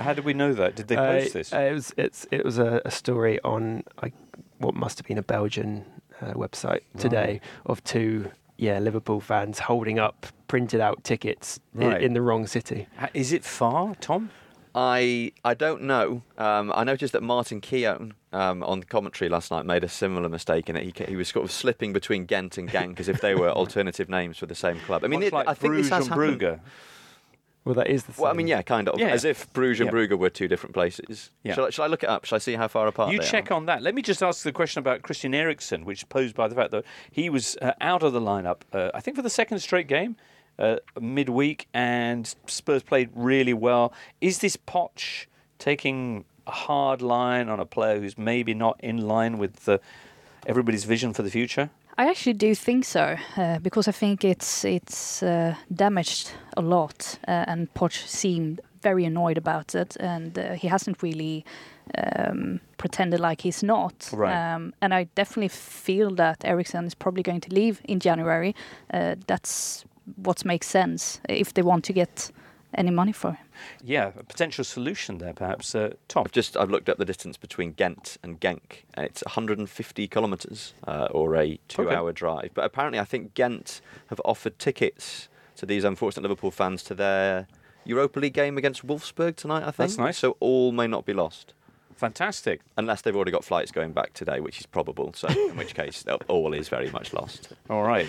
[0.00, 0.74] How did we know that?
[0.74, 1.52] Did they post uh, this?
[1.52, 3.82] Uh, it was it's it was a, a story on
[4.56, 5.84] what must have been a Belgian
[6.22, 11.96] uh, website today of two yeah, Liverpool fans holding up printed out tickets right.
[11.96, 12.86] in, in, the wrong city.
[13.12, 14.30] Is it far, Tom?
[14.74, 16.22] I I don't know.
[16.38, 20.70] Um, I noticed that Martin Keown um, on commentary last night made a similar mistake
[20.70, 20.84] in it.
[20.84, 24.08] He, he was sort of slipping between Ghent and Genk as if they were alternative
[24.08, 25.04] names for the same club.
[25.04, 26.60] I mean, it, like I think Bruges this has and Brugge.
[27.64, 28.98] Well, that is the Well, I mean, yeah, kind of.
[28.98, 29.08] Yeah.
[29.08, 29.92] As if Bruges and Yeah.
[29.92, 31.30] Brugge were two different places.
[31.44, 31.54] Yeah.
[31.54, 32.24] Shall, I, shall I look it up?
[32.24, 33.54] Shall I see how far apart You they check are?
[33.54, 33.82] on that.
[33.82, 36.72] Let me just ask the question about Christian Eriksen, which is posed by the fact
[36.72, 39.86] that he was uh, out of the lineup, uh, I think, for the second straight
[39.86, 40.16] game
[40.58, 43.92] uh, midweek, and Spurs played really well.
[44.20, 45.26] Is this Poch
[45.58, 49.78] taking a hard line on a player who's maybe not in line with uh,
[50.46, 51.70] everybody's vision for the future?
[51.98, 57.18] I actually do think so uh, because I think it's it's uh, damaged a lot,
[57.28, 61.44] uh, and Poch seemed very annoyed about it, and uh, he hasn't really
[61.96, 64.08] um, pretended like he's not.
[64.12, 64.54] Right.
[64.54, 68.54] Um, and I definitely feel that Eriksen is probably going to leave in January.
[68.92, 69.84] Uh, that's
[70.16, 72.30] what makes sense if they want to get
[72.74, 73.46] any money for him.
[73.84, 75.74] Yeah, a potential solution there, perhaps.
[75.74, 76.24] Uh, Tom.
[76.26, 80.74] I've just I've looked up the distance between Ghent and Genk, and it's 150 kilometres
[80.86, 82.50] uh, or a two-hour drive.
[82.54, 87.46] But apparently, I think Ghent have offered tickets to these unfortunate Liverpool fans to their
[87.84, 89.62] Europa League game against Wolfsburg tonight.
[89.62, 90.18] I think That's nice.
[90.18, 91.54] So all may not be lost.
[91.96, 92.62] Fantastic.
[92.76, 95.12] Unless they've already got flights going back today, which is probable.
[95.14, 97.52] So, in which case, all is very much lost.
[97.70, 98.08] All right.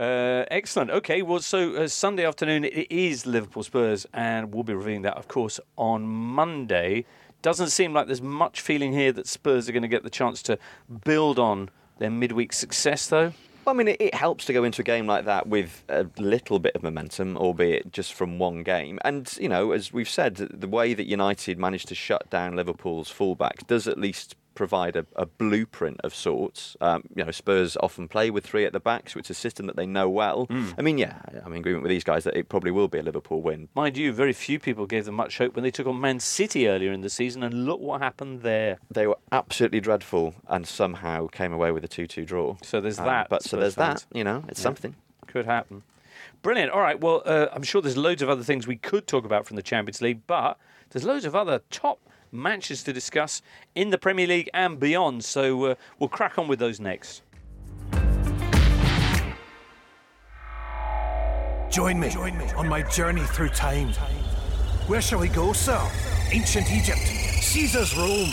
[0.00, 0.90] Uh, excellent.
[0.90, 5.18] Okay, well, so uh, Sunday afternoon it is Liverpool Spurs, and we'll be reviewing that,
[5.18, 7.04] of course, on Monday.
[7.42, 10.40] Doesn't seem like there's much feeling here that Spurs are going to get the chance
[10.44, 10.58] to
[11.04, 13.34] build on their midweek success, though.
[13.66, 16.06] Well, I mean, it, it helps to go into a game like that with a
[16.16, 18.98] little bit of momentum, albeit just from one game.
[19.04, 23.12] And, you know, as we've said, the way that United managed to shut down Liverpool's
[23.12, 26.76] fullbacks does at least provide a, a blueprint of sorts.
[26.82, 29.64] Um, you know, Spurs often play with three at the back, so it's a system
[29.68, 30.46] that they know well.
[30.76, 33.02] I mean, yeah, I'm in agreement with these guys that it probably will be a
[33.02, 33.70] Liverpool win.
[33.74, 36.68] Mind you, very few people gave them much hope when they took on Man City
[36.68, 38.76] earlier in the season, and look what happened there.
[38.90, 42.56] They were absolutely dreadful and somehow came away with a 2 2 draw.
[42.62, 43.30] So there's Um, that.
[43.30, 44.06] But so there's fans.
[44.10, 44.64] that, you know, it's Yeah.
[44.64, 44.94] something.
[45.26, 45.84] Could happen.
[46.42, 46.70] Brilliant.
[46.70, 47.00] All right.
[47.00, 49.62] Well, uh, I'm sure there's loads of other things we could talk about from the
[49.62, 50.58] Champions League, but
[50.90, 51.98] there's loads of other top
[52.32, 53.42] matches to discuss
[53.74, 55.24] in the Premier League and beyond.
[55.24, 57.22] So uh, we'll crack on with those next.
[61.70, 62.10] Join me,
[62.56, 63.92] on my journey through time.
[64.88, 65.80] Where shall we go, sir?
[66.32, 68.28] Ancient Egypt, Caesar's Rome.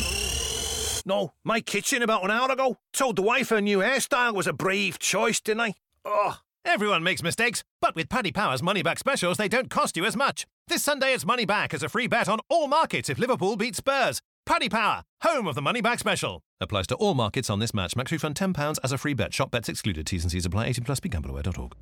[1.05, 2.79] No, my kitchen about an hour ago.
[2.93, 5.73] Told the wife her new hairstyle was a brave choice, didn't I?
[6.03, 10.03] Oh, Everyone makes mistakes, but with Paddy Power's money back specials, they don't cost you
[10.03, 10.45] as much.
[10.69, 13.73] This Sunday, it's money back as a free bet on all markets if Liverpool beat
[13.73, 14.19] Spurs.
[14.45, 16.41] Paddy Power, home of the money back special.
[16.59, 17.95] Applies to all markets on this match.
[17.95, 19.33] Max refund £10 as a free bet.
[19.33, 20.05] Shop bets excluded.
[20.05, 20.65] T's and C's apply.
[20.65, 20.99] 18 plus.
[20.99, 21.73] BeGambleAware.org.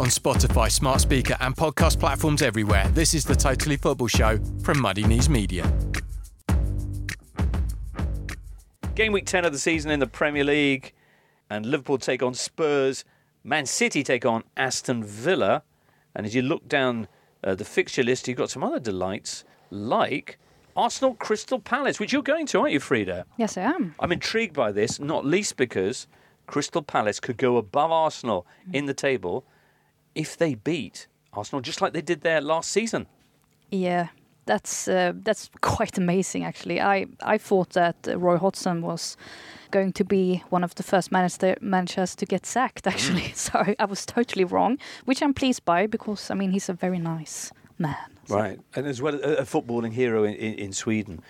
[0.00, 4.82] On Spotify, smart speaker, and podcast platforms everywhere, this is the Totally Football Show from
[4.82, 5.72] Muddy Knees Media.
[8.94, 10.92] Game week 10 of the season in the Premier League,
[11.48, 13.06] and Liverpool take on Spurs.
[13.44, 15.62] Man City take on Aston Villa.
[16.14, 17.08] And as you look down
[17.42, 20.38] uh, the fixture list, you've got some other delights like
[20.76, 23.26] Arsenal Crystal Palace, which you're going to, aren't you, Frida?
[23.36, 23.94] Yes, I am.
[23.98, 26.06] I'm intrigued by this, not least because
[26.46, 29.44] Crystal Palace could go above Arsenal in the table
[30.14, 33.06] if they beat Arsenal just like they did there last season.
[33.70, 34.08] Yeah,
[34.46, 36.80] that's uh, that's quite amazing actually.
[36.80, 39.16] I I thought that Roy Hodgson was
[39.70, 43.32] going to be one of the first manager, managers to get sacked actually.
[43.34, 46.98] so I was totally wrong, which I'm pleased by because I mean he's a very
[46.98, 47.96] nice man.
[48.26, 51.22] So- Right, and as well a, footballing hero in, in, in Sweden,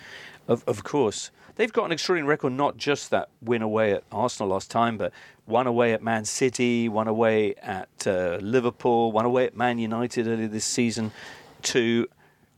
[0.48, 1.30] of of course.
[1.56, 5.12] They've got an extraordinary record, not just that win away at Arsenal last time, but
[5.44, 10.26] one away at Man City, one away at uh, Liverpool, one away at Man United
[10.26, 11.12] earlier this season.
[11.64, 12.08] To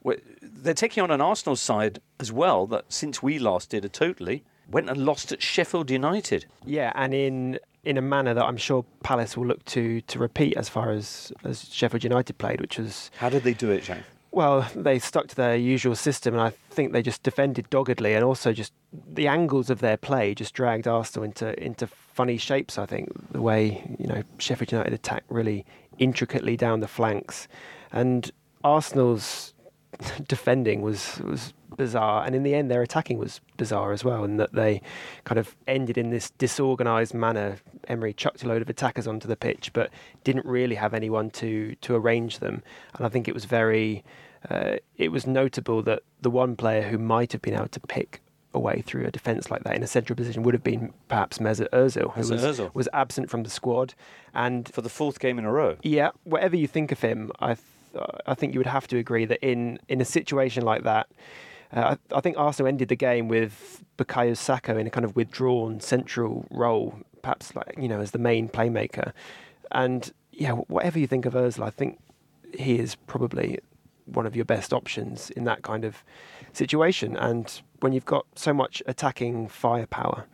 [0.05, 0.17] well,
[0.65, 4.43] they're taking on an Arsenal side as well that since we last did a totally
[4.69, 6.47] went and lost at Sheffield United.
[6.65, 10.57] Yeah, and in in a manner that I'm sure Palace will look to to repeat
[10.57, 14.03] as far as as Sheffield United played, which was How did they do it, Jack?
[14.33, 18.25] well, they stuck to their usual system, and I think they just defended doggedly, and
[18.25, 22.79] also just the angles of their play just dragged Arsenal into into funny shapes.
[22.79, 25.65] I think the way you know Sheffield United attacked really
[25.99, 27.49] intricately down the flanks,
[27.93, 28.31] and
[28.65, 29.54] Arsenal's
[30.29, 34.37] defending was was bizarre, and in the end, their attacking was bizarre as well, in
[34.37, 34.81] that they
[35.25, 37.57] kind of ended in this disorganised manner.
[37.89, 39.91] Emery chucked a load of attackers onto the pitch, but
[40.23, 42.63] didn't really have anyone to to arrange them,
[42.95, 44.05] and I think it was very.
[44.51, 48.21] Uh, it was notable that the one player who might have been able to pick
[48.53, 51.39] a way through a defence like that in a central position would have been perhaps
[51.39, 52.75] Mesut Ozil, who Mesut was, Ozil.
[52.75, 53.95] was absent from the squad,
[54.35, 55.77] and For the fourth game in a row.
[55.83, 57.57] yeah, whatever you think of him, I
[58.27, 61.09] I think you would have to agree that in in a situation like that,
[61.73, 65.17] uh, I, I think Arsenal ended the game with Bukayo Saka in a kind of
[65.17, 69.13] withdrawn central role, perhaps like you know as the main playmaker,
[69.71, 72.01] and yeah, whatever you think of Özil, I think
[72.57, 73.59] he is probably
[74.07, 76.05] one of your best options in that kind of
[76.53, 77.17] situation.
[77.17, 80.27] And when you've got so much attacking firepower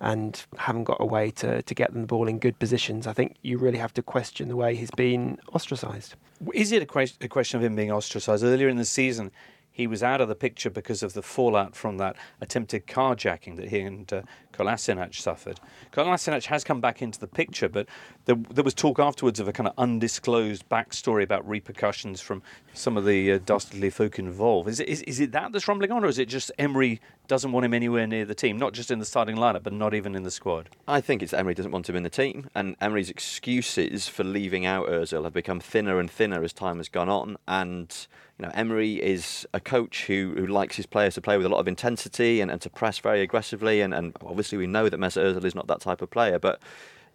[0.00, 3.12] and haven't got a way to, to get them the ball in good positions, I
[3.12, 6.14] think you really have to question the way he's been ostracised.
[6.52, 8.44] Is it a, que- a question of him being ostracised?
[8.44, 9.30] Earlier in the season,
[9.70, 13.68] he was out of the picture because of the fallout from that attempted carjacking that
[13.68, 14.22] he and uh,
[14.56, 15.60] Kolasinac suffered.
[15.92, 17.86] Kolasinac has come back into the picture, but
[18.24, 22.42] there, there, was talk afterwards of a kind of undisclosed backstory about repercussions from
[22.72, 24.68] some of the uh, dastardly folk involved.
[24.68, 27.52] Is it, is, is it that that's rumbling on, or is it just Emery doesn't
[27.52, 30.14] want him anywhere near the team, not just in the starting lineup, but not even
[30.14, 30.70] in the squad?
[30.88, 34.64] I think it's Emery doesn't want him in the team, and Emery's excuses for leaving
[34.64, 38.06] out Ozil have become thinner and thinner as time has gone on, and
[38.38, 41.48] you know, Emery is a coach who, who likes his players to play with a
[41.48, 43.80] lot of intensity and, and to press very aggressively.
[43.80, 46.38] And, and obviously, we know that Mesut Ozil is not that type of player.
[46.38, 46.60] But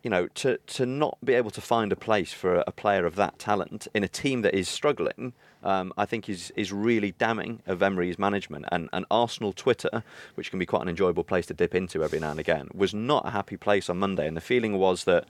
[0.04, 3.06] you know, to to not be able to find a place for a, a player
[3.06, 7.12] of that talent in a team that is struggling, um, I think is is really
[7.12, 8.66] damning of Emery's management.
[8.72, 10.04] And, and Arsenal Twitter,
[10.36, 12.94] which can be quite an enjoyable place to dip into every now and again, was
[12.94, 14.28] not a happy place on Monday.
[14.28, 15.26] And the feeling was that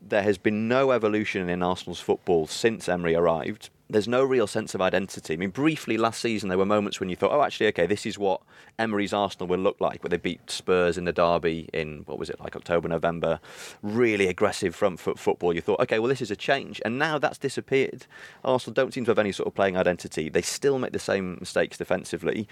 [0.00, 4.74] there has been no evolution in Arsenal's football since Emery arrived there's no real sense
[4.74, 5.34] of identity.
[5.34, 8.06] I mean, briefly last season, there were moments when you thought, oh, actually, okay, this
[8.06, 8.40] is what
[8.78, 12.30] Emery's Arsenal will look like, where they beat Spurs in the derby in, what was
[12.30, 13.40] it, like October, November.
[13.82, 15.54] Really aggressive front foot football.
[15.54, 16.80] You thought, okay, well, this is a change.
[16.84, 18.06] And now that's disappeared.
[18.42, 20.30] Arsenal don't seem to have any sort of playing identity.
[20.30, 22.48] They still make the same mistakes defensively.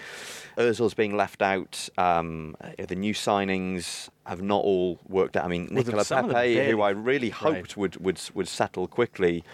[0.58, 1.88] Ozil's being left out.
[1.96, 5.44] Um, the new signings have not all worked out.
[5.44, 7.76] I mean, well, Nicolas Pepe, who I really hoped right.
[7.76, 9.44] would, would, would settle quickly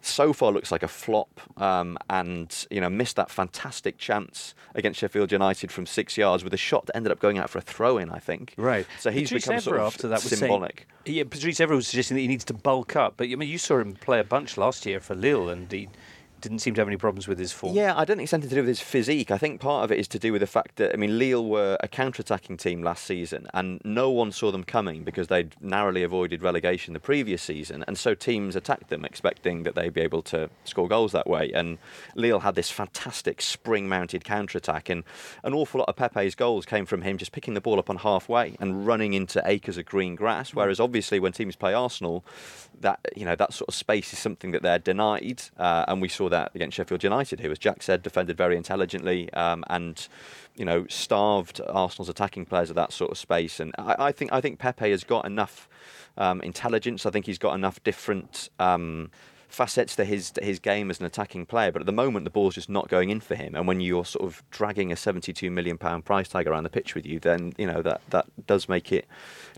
[0.00, 5.00] so far looks like a flop, um, and you know missed that fantastic chance against
[5.00, 7.62] Sheffield United from six yards with a shot that ended up going out for a
[7.62, 8.10] throw in.
[8.10, 8.54] I think.
[8.56, 8.86] Right.
[8.98, 10.86] So he's Patrice become sort of after that symbolic.
[11.04, 13.48] Saying, yeah, Patrice Evra was suggesting that he needs to bulk up, but I mean
[13.48, 15.88] you saw him play a bunch last year for Lille, and he
[16.40, 17.74] didn't seem to have any problems with his form.
[17.74, 19.30] Yeah, I don't think it's anything to do with his physique.
[19.30, 21.44] I think part of it is to do with the fact that I mean Lille
[21.44, 26.02] were a counter-attacking team last season, and no one saw them coming because they'd narrowly
[26.02, 30.22] avoided relegation the previous season, and so teams attacked them expecting that they'd be able
[30.22, 31.50] to score goals that way.
[31.52, 31.78] And
[32.14, 35.04] Lille had this fantastic spring-mounted counter-attack, and
[35.42, 37.96] an awful lot of Pepe's goals came from him just picking the ball up on
[37.96, 40.54] halfway and running into acres of green grass.
[40.54, 42.24] Whereas obviously when teams play Arsenal,
[42.80, 46.08] that you know that sort of space is something that they're denied, uh, and we
[46.08, 50.08] saw that against Sheffield United, who, as Jack said, defended very intelligently um, and
[50.56, 53.60] you know starved Arsenal's attacking players of that sort of space.
[53.60, 55.68] And I, I think I think Pepe has got enough
[56.16, 57.06] um, intelligence.
[57.06, 58.50] I think he's got enough different.
[58.58, 59.10] Um,
[59.48, 61.72] facets to his to his game as an attacking player.
[61.72, 63.54] But at the moment, the ball's just not going in for him.
[63.54, 66.94] And when you're sort of dragging a 72 million pound price tag around the pitch
[66.94, 69.06] with you, then you know that that does make it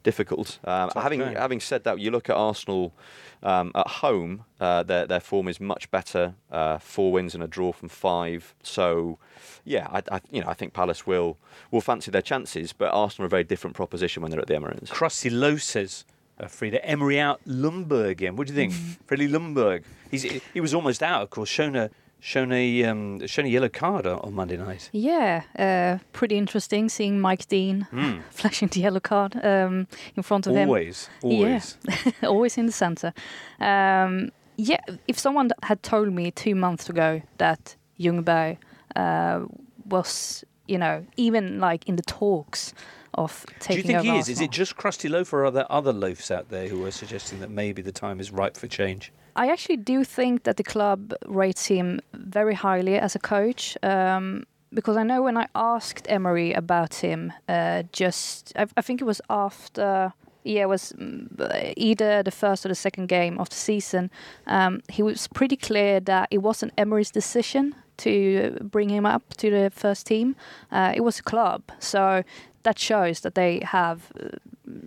[0.02, 0.58] difficult.
[0.64, 1.34] Um, having game.
[1.34, 2.94] having said that, you look at Arsenal
[3.42, 4.44] um, at home.
[4.60, 6.34] Uh, their their form is much better.
[6.50, 8.54] Uh, four wins and a draw from five.
[8.62, 9.18] So,
[9.64, 11.36] yeah, I, I, you know I think Palace will
[11.70, 14.54] will fancy their chances, but Arsenal are a very different proposition when they're at the
[14.54, 14.88] Emirates.
[14.88, 16.04] Krusty Lowe says
[16.40, 18.36] uh, Frida Emery out Ljungberg again.
[18.36, 18.72] What do you think,
[19.06, 19.84] Freddie Ljungberg?
[20.10, 21.48] He's he was almost out, of course.
[21.48, 24.90] Shown a shown a um, shown a yellow card on Monday night.
[24.92, 28.22] Yeah, uh, pretty interesting seeing Mike Dean mm.
[28.30, 31.30] flashing the yellow card um, in front of always, him.
[31.30, 33.12] Always, yeah, always in the centre.
[33.60, 38.58] Um, yeah, if someone had told me two months ago that Ljungberg
[38.94, 39.46] uh,
[39.86, 42.74] was, you know, even like in the talks
[43.14, 44.28] of taking Do you think he is?
[44.28, 44.32] Arsenal.
[44.32, 47.40] Is it just Krusty Loaf or are there other loafs out there who are suggesting
[47.40, 49.12] that maybe the time is ripe for change?
[49.36, 53.76] I actually do think that the club rates him very highly as a coach.
[53.82, 59.00] Um, because I know when I asked Emery about him, uh, just I, I, think
[59.00, 60.12] it was after,
[60.44, 64.10] yeah, it was mm, either the first or the second game of the season.
[64.46, 69.50] Um, he was pretty clear that it wasn't Emery's decision to bring him up to
[69.50, 70.36] the first team.
[70.70, 72.22] Uh, it was a club, so
[72.62, 74.28] that shows that they have, uh,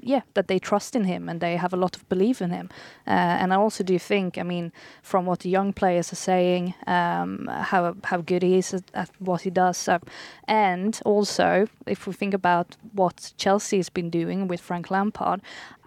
[0.01, 2.69] yeah, that they trust in him and they have a lot of belief in him.
[3.07, 3.09] Uh,
[3.41, 7.47] and I also do think, I mean, from what the young players are saying, um,
[7.47, 9.99] how how good he is at, at what he does, so,
[10.47, 15.41] and also if we think about what Chelsea has been doing with Frank Lampard,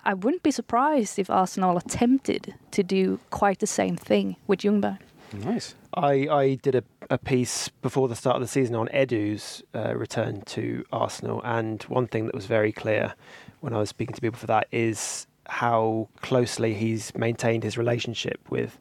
[0.05, 4.99] I wouldn't be surprised if Arsenal attempted to do quite the same thing with Ljungberg.
[5.33, 5.75] Nice.
[5.95, 9.95] I, I did a, a piece before the start of the season on Edu's uh,
[9.97, 13.15] return to Arsenal, and one thing that was very clear
[13.61, 18.41] when I was speaking to people for that is how closely he's maintained his relationship
[18.51, 18.79] with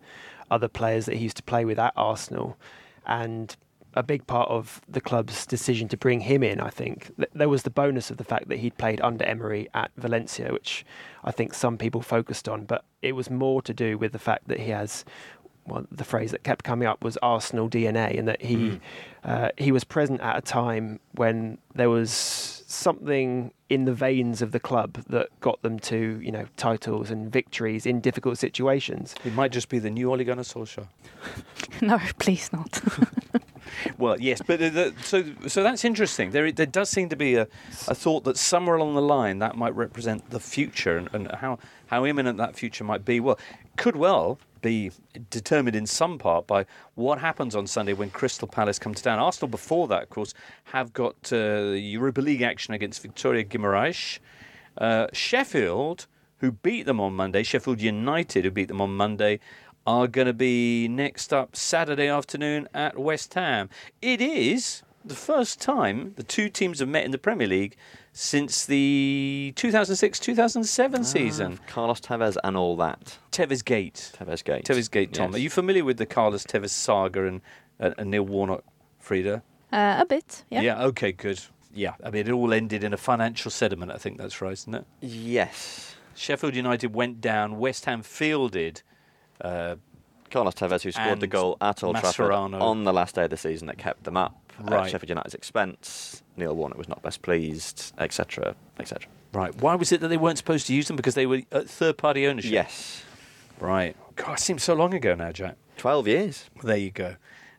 [0.51, 2.57] other players that he used to play with at Arsenal,
[3.05, 3.55] and
[3.95, 7.63] a big part of the club's decision to bring him in, I think, there was
[7.63, 10.85] the bonus of the fact that he'd played under Emery at Valencia, which
[11.23, 14.49] I think some people focused on, but it was more to do with the fact
[14.49, 15.05] that he has
[15.67, 18.79] well, the phrase that kept coming up was Arsenal DNA, and that he
[19.23, 22.11] uh, he was present at a time when there was
[22.67, 27.31] something in the veins of the club that got them to you know titles and
[27.31, 29.15] victories in difficult situations.
[29.23, 30.87] It might just be the new Ole Gunnar Solskjaer.
[31.81, 32.81] no, please not.
[33.97, 36.31] Well, yes, but the, the, so so that's interesting.
[36.31, 37.47] There there does seem to be a,
[37.87, 41.59] a thought that somewhere along the line that might represent the future and, and how
[41.87, 43.19] how imminent that future might be.
[43.19, 43.39] Well,
[43.75, 44.91] could well be
[45.29, 46.65] determined in some part by
[46.95, 49.19] what happens on Sunday when Crystal Palace come to town.
[49.19, 50.33] Arsenal, before that, of course,
[50.65, 54.19] have got uh, Europa League action against Vitória Guimarães.
[54.77, 56.07] Uh, Sheffield,
[56.39, 59.39] who beat them on Monday, Sheffield United, who beat them on Monday,
[59.87, 63.69] are going to be next up Saturday afternoon at West Ham.
[64.01, 67.75] It is the first time the two teams have met in the Premier League
[68.11, 71.59] since the 2006 2007 season.
[71.67, 73.17] Carlos Tevez and all that.
[73.31, 74.11] Tevez Gate.
[74.17, 74.65] Tevez Gate.
[74.65, 75.31] Tevez Gate, Tom.
[75.31, 75.35] Yes.
[75.35, 77.41] Are you familiar with the Carlos Tevez saga and,
[77.79, 78.63] uh, and Neil Warnock,
[78.99, 79.43] Frida?
[79.71, 80.61] uh, a bit, yeah.
[80.61, 81.41] Yeah, okay, good.
[81.73, 83.91] Yeah, I mean, it all ended in a financial settlement.
[83.91, 84.85] I think that's right, isn't it?
[85.01, 85.95] Yes.
[86.15, 87.59] Sheffield United went down.
[87.59, 88.81] West Ham fielded
[89.41, 89.75] uh,
[90.31, 93.37] Carlos Tevez, who scored the goal at Old Trafford on the last day of the
[93.37, 94.85] season that kept them up Uh, right.
[94.85, 96.23] at Sheffield United's expense.
[96.37, 99.07] Neil Warnock was not best pleased, etc., etc.
[99.33, 99.53] Right.
[99.61, 100.95] Why was it that they weren't supposed to use them?
[100.95, 102.51] Because they were uh, at third party ownership?
[102.51, 103.03] Yes.
[103.59, 103.95] Right.
[104.15, 105.55] God, it seems so long ago now, Jack.
[105.77, 106.49] 12 years.
[106.63, 107.15] There you go.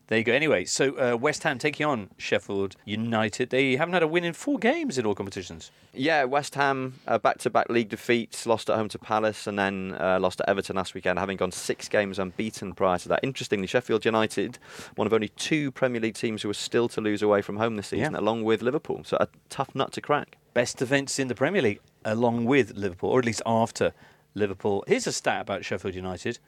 [0.08, 0.32] There you go.
[0.32, 3.50] Anyway, so uh, West Ham taking on Sheffield United.
[3.50, 5.72] They haven't had a win in four games in all competitions.
[5.92, 10.18] Yeah, West Ham, uh, back-to-back league defeats, lost at home to Palace and then uh,
[10.20, 13.20] lost at Everton last weekend, having gone six games unbeaten prior to that.
[13.24, 14.58] Interestingly, Sheffield United,
[14.94, 17.74] one of only two Premier League teams who are still to lose away from home
[17.74, 18.20] this season, Yeah.
[18.20, 19.02] along with Liverpool.
[19.04, 20.36] So a tough nut to crack.
[20.54, 23.92] Best defence in the Premier League, along with Liverpool, or at least after
[24.34, 24.84] Liverpool.
[24.86, 26.38] Here's a stat about Sheffield United.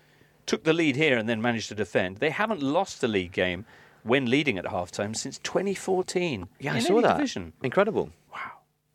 [0.48, 2.16] Took the lead here and then managed to defend.
[2.16, 3.66] They haven't lost a league game
[4.02, 6.48] when leading at half-time since 2014.
[6.58, 7.18] Yeah, I saw that.
[7.18, 7.52] Division.
[7.62, 8.08] Incredible.
[8.32, 8.52] Wow.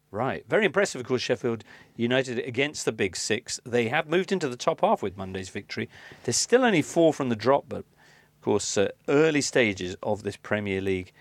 [0.09, 0.43] Right.
[0.49, 1.63] Very impressive, of course, Sheffield
[1.95, 3.59] United against the Big Six.
[3.67, 5.89] They have moved into the top half with Monday's victory.
[6.23, 10.37] They're still only four from the drop, but, of course, uh, early stages of this
[10.37, 11.11] Premier League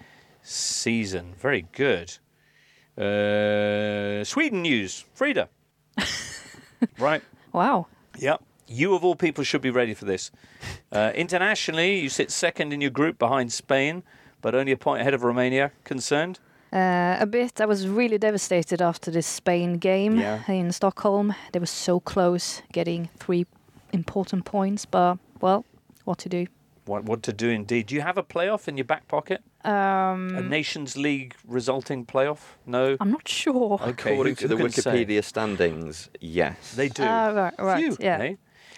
[0.43, 1.35] season.
[1.39, 2.17] Very good.
[2.97, 5.05] Uh, Sweden news.
[5.13, 5.51] Frida.
[6.99, 7.23] right.
[7.53, 7.89] Wow.
[8.19, 8.43] Yep.
[8.73, 10.31] You, of all people, should be ready for this.
[10.93, 14.03] Uh, internationally, you sit second in your group behind Spain,
[14.43, 15.71] but only a point ahead of Romania.
[15.85, 16.39] Concerned?
[16.71, 17.61] Uh, a bit.
[17.63, 20.41] I was really devastated after this Spain game Yeah.
[20.49, 21.35] in Stockholm.
[21.53, 23.47] They were so close getting three
[23.93, 25.65] important points, but well,
[26.05, 26.47] what to do?
[26.85, 27.87] What, what to do indeed.
[27.87, 29.41] Do you have a playoff in your back pocket?
[29.65, 32.41] Um, A Nations League resulting playoff?
[32.67, 32.97] No?
[33.01, 33.79] I'm not sure.
[33.81, 34.13] Okay.
[34.13, 35.05] According who- to the who can say?
[35.07, 36.75] Wikipedia standings, yes.
[36.75, 37.03] They do.
[37.03, 38.19] Ah, right, right, Phew, yeah.
[38.19, 38.35] eh?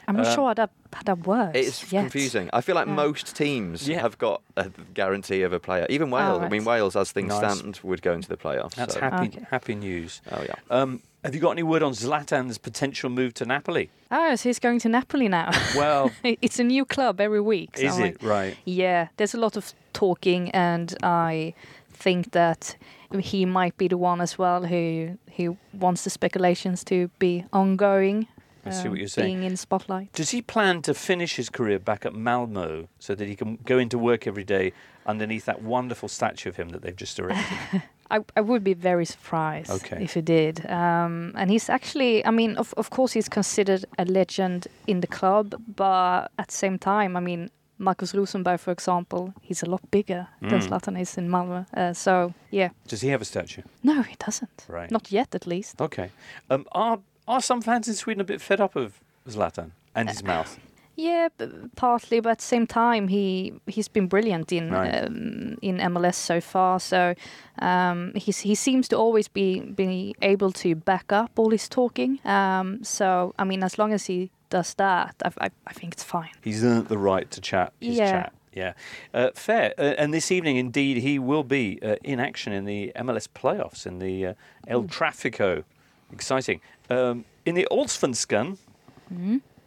[0.07, 1.53] I'm not Um, sure how that, how that works.
[1.59, 2.03] It's yet.
[2.03, 2.51] confusing.
[2.53, 2.95] I feel like Yeah.
[2.95, 4.01] most teams Yeah.
[4.01, 5.87] have got a guarantee of a player.
[5.88, 6.43] Even Wales.
[6.43, 6.64] I mean.
[6.64, 7.59] Wales, as things Nice.
[7.59, 8.75] stand, would go into the playoffs.
[8.75, 9.47] That's so- happy Okay.
[9.51, 10.21] happy news.
[10.31, 10.55] Oh yeah.
[10.71, 13.88] Um, have you got any word on Zlatan's potential move to Napoli?
[14.11, 15.51] Oh, so he's going to Napoli now.
[15.77, 17.79] Well, it's a new club every week.
[17.79, 18.23] so is I'm it?
[18.23, 18.57] like, Right.
[18.67, 21.55] Yeah, there's a lot of talking, and I
[21.93, 22.77] think that
[23.21, 28.29] he might be the one as well who who wants the speculations to be ongoing.
[28.66, 29.27] I see um, what you're saying.
[29.38, 30.12] Being in spotlight.
[30.12, 33.79] Does he plan to finish his career back at Malmo so that he can go
[33.79, 34.72] into work every day
[35.07, 37.83] underneath that wonderful statue of him that they've just erected?
[38.11, 40.03] I, I would be very surprised Okay.
[40.05, 40.64] if he did.
[40.70, 45.07] Um, and he's actually, I mean, of, of course, he's considered a legend in the
[45.07, 49.81] club, but at the same time, I mean, Markus Rosenberg, for example, he's a lot
[49.90, 50.68] bigger than Mm.
[50.68, 51.66] Zlatan is in Malmö.
[51.74, 52.68] Uh, so, yeah.
[52.87, 53.62] Does he have a statue?
[53.83, 54.64] No, he doesn't.
[54.68, 54.90] Right.
[54.90, 55.81] Not yet, at least.
[55.81, 56.11] Okay.
[56.50, 60.23] Um, are are some fans in Sweden a bit fed up of Zlatan and his
[60.23, 60.59] mouth?
[60.97, 61.29] Yeah,
[61.75, 64.95] partly, but at the same time, he he's been brilliant in Right.
[65.05, 66.79] um, in MLS so far.
[66.79, 67.15] So
[67.59, 72.21] um, he's, he seems to always be be able to back up all his talking.
[72.25, 76.05] Um, so I mean, as long as he does that, I, I, I think it's
[76.05, 76.31] fine.
[76.45, 78.11] He's earned the right to chat his Yeah.
[78.13, 78.33] chat.
[78.53, 78.75] Yeah.
[79.12, 79.75] Uh, fair.
[79.77, 83.85] Uh, and this evening, indeed, he will be uh, in action in the MLS playoffs
[83.85, 84.35] in the uh,
[84.68, 85.64] El Trafico.
[86.12, 86.61] Exciting.
[86.91, 88.59] Um, in the Allsvenskan,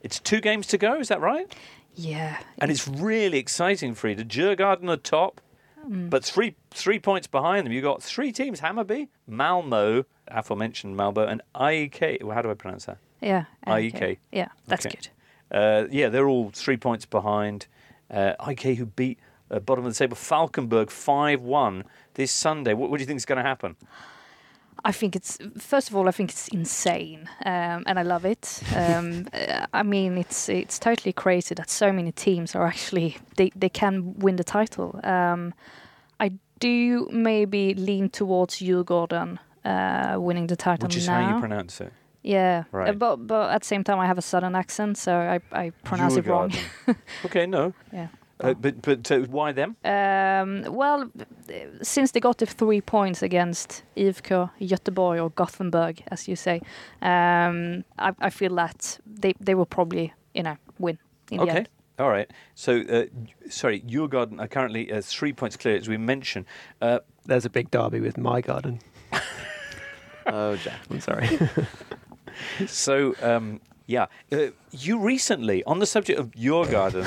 [0.03, 1.53] it's two games to go, is that right?
[1.95, 4.15] Yeah, And it's really exciting, for you.
[4.15, 4.29] Frida.
[4.55, 5.41] Djurgården are top,
[5.87, 7.73] but three three points behind them.
[7.73, 12.21] You've got three teams Hammarby, Malmo, aforementioned Malmo, and IEK.
[12.23, 12.97] Well, how do I pronounce that?
[13.21, 13.45] yeah.
[13.65, 14.17] IEK.
[14.31, 14.95] Yeah, that's Okay.
[14.95, 15.09] good.
[15.49, 17.65] Uh, yeah, they're all three points behind.
[18.11, 19.17] Uh, IK, who beat
[19.49, 22.73] uh, bottom of the table Falkenberg 5 1 this Sunday.
[22.73, 23.75] What, what do you think is going to happen?
[24.89, 28.63] I think it's first of all, I think it's insane, um, and I love it.
[28.75, 33.51] Um, uh, I mean, it's it's totally crazy that so many teams are actually they,
[33.59, 34.99] they can win the title.
[35.03, 35.53] Um,
[36.19, 41.21] I do maybe lean towards Djurgården uh, winning the title Which is now.
[41.21, 41.91] how you pronounce it.
[42.23, 42.99] yeah, uh, Right.
[42.99, 46.19] but but at the same time, I have a southern accent, so I I pronounce
[46.19, 46.51] it wrong.
[47.25, 47.73] Okay, no.
[47.93, 48.07] Yeah.
[48.39, 49.75] Uh, but but uh, why them?
[49.83, 51.09] Um, well,
[51.81, 56.61] since they got the three points against IFK Göteborg or Gothenburg, as you say,
[57.01, 60.99] um, I, I feel that they, they will probably, you know, win
[61.31, 61.57] in the Okay.
[61.57, 61.69] end.
[61.99, 62.29] All right.
[62.53, 63.05] So, uh,
[63.49, 66.45] sorry, Djurgården are currently uh, three points clear, as we mentioned.
[66.79, 68.79] Uh, There's a big derby with my garden.
[70.29, 70.79] Oh, Jack.
[70.91, 71.29] I'm sorry.
[72.67, 77.05] so, um, yeah, uh, you recently, on the subject of your garden,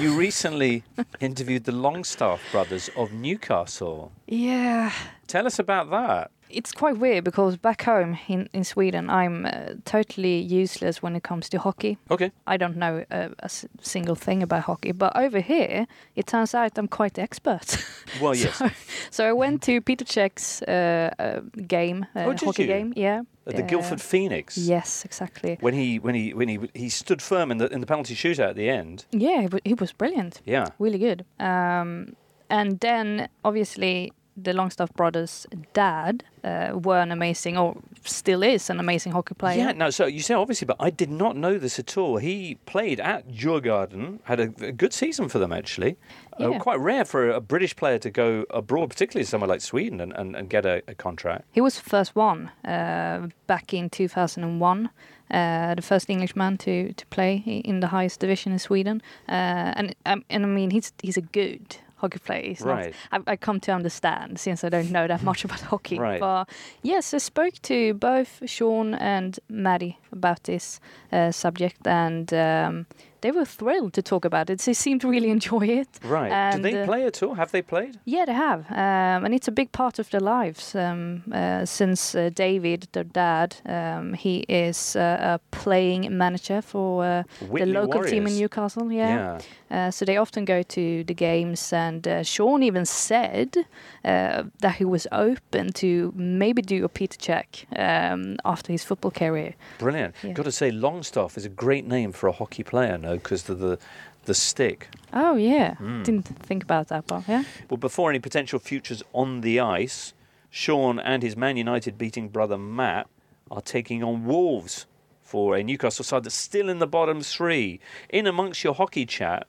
[0.00, 0.82] you recently
[1.20, 4.12] interviewed the Longstaff brothers of Newcastle.
[4.26, 4.92] Yeah,
[5.30, 6.32] Tell us about that.
[6.50, 11.22] It's quite weird because back home in, in Sweden, I'm uh, totally useless when it
[11.22, 11.96] comes to hockey.
[12.10, 12.30] Okay.
[12.46, 15.86] I don't know uh, a s- single thing about hockey, but over here,
[16.16, 17.76] it turns out I'm quite the expert.
[18.20, 18.56] Well, yes.
[18.56, 18.68] So,
[19.10, 22.68] so I went to Peter Cech's uh, uh, game, uh, Oh, hockey you?
[22.68, 22.92] game.
[22.96, 23.22] Yeah.
[23.46, 24.56] At the Guildford Phoenix.
[24.58, 25.56] Yes, exactly.
[25.60, 28.50] When he when he when he he stood firm in the in the penalty shootout
[28.50, 29.04] at the end.
[29.12, 30.40] Yeah, he he was brilliant.
[30.44, 30.66] Yeah.
[30.78, 31.24] Really good.
[31.38, 32.14] Um,
[32.48, 34.12] and then obviously
[34.42, 39.58] the Longstaff brothers' dad uh, were an amazing, or still is an amazing hockey player.
[39.58, 42.16] Yeah, no, so you say obviously, but I did not know this at all.
[42.18, 45.96] He played at Djurgården, had a, a good season for them actually.
[46.40, 46.58] Uh, Yeah.
[46.58, 50.34] quite rare for a British player to go abroad, particularly somewhere like Sweden, and, and,
[50.36, 51.44] and get a, a contract.
[51.52, 54.88] He was the first one uh, back in 2001,
[55.30, 59.02] uh, the first Englishman to, to play in the highest division in Sweden.
[59.28, 59.32] Uh,
[59.76, 62.48] and um, and I mean, he's he's a good hockey player.
[62.48, 62.94] He's not- Right.
[63.12, 65.98] I, I come to understand since I don't know that much about hockey.
[65.98, 66.20] Right.
[66.20, 66.48] But
[66.82, 70.80] yes, I spoke to both Sean and Matty about this
[71.12, 72.86] uh, subject, and um,
[73.20, 74.58] they were thrilled to talk about it.
[74.60, 75.88] They seemed to really enjoy it.
[76.04, 76.30] Right.
[76.32, 77.34] And, Did they uh, play at all?
[77.34, 77.98] Have they played?
[78.04, 80.74] Yeah, they have, um, and it's a big part of their lives.
[80.74, 87.04] Um, uh, since uh, David, their dad, um, he is uh, a playing manager for
[87.04, 88.40] uh, the local team in Warriors.
[88.40, 88.92] Newcastle.
[88.92, 89.38] Yeah,
[89.70, 93.56] Uh, so they often go to the games, and uh, Sean even said
[94.04, 99.10] uh, that he was open to maybe do a Peter Cech um, after his football
[99.12, 99.54] career.
[99.78, 100.14] Brilliant.
[100.22, 100.32] Yeah.
[100.32, 103.58] Got to say, Longstaff is a great name for a hockey player, no, because of
[103.58, 103.78] the
[104.26, 104.88] the stick.
[105.12, 106.02] Oh yeah, Hmm.
[106.02, 107.44] didn't think about that, but yeah.
[107.68, 110.12] Well, before any potential futures on the ice,
[110.50, 113.06] Sean and his Man United beating brother Matt
[113.50, 114.86] are taking on Wolves
[115.22, 117.80] for a Newcastle side that's still in the bottom three.
[118.10, 119.46] In amongst your hockey chat,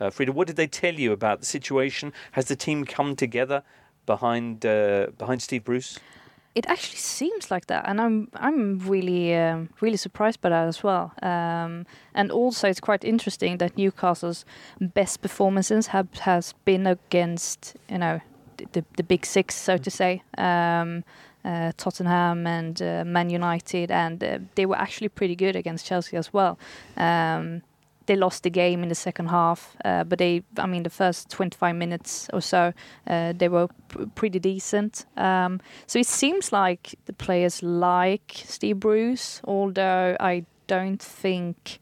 [0.00, 2.12] uh, Frida, what did they tell you about the situation?
[2.32, 3.62] Has the team come together
[4.06, 5.98] behind uh, behind Steve Bruce?
[6.54, 10.82] It actually seems like that, and I'm I'm really um, really surprised by that as
[10.82, 11.12] well.
[11.22, 14.44] Um, and also, it's quite interesting that Newcastle's
[14.80, 18.20] best performances have has been against you know
[18.72, 21.04] the the, big six, so to say, um,
[21.44, 26.16] uh, Tottenham and uh, Man United, and uh, they were actually pretty good against Chelsea
[26.16, 26.58] as well.
[26.96, 27.62] Um,
[28.10, 31.30] they lost the game in the second half, uh, but they, I mean, the first
[31.30, 32.72] 25 minutes or so,
[33.06, 35.06] uh, they were p- pretty decent.
[35.16, 41.78] Um, so it seems like the players like Steve Bruce, although I don't think,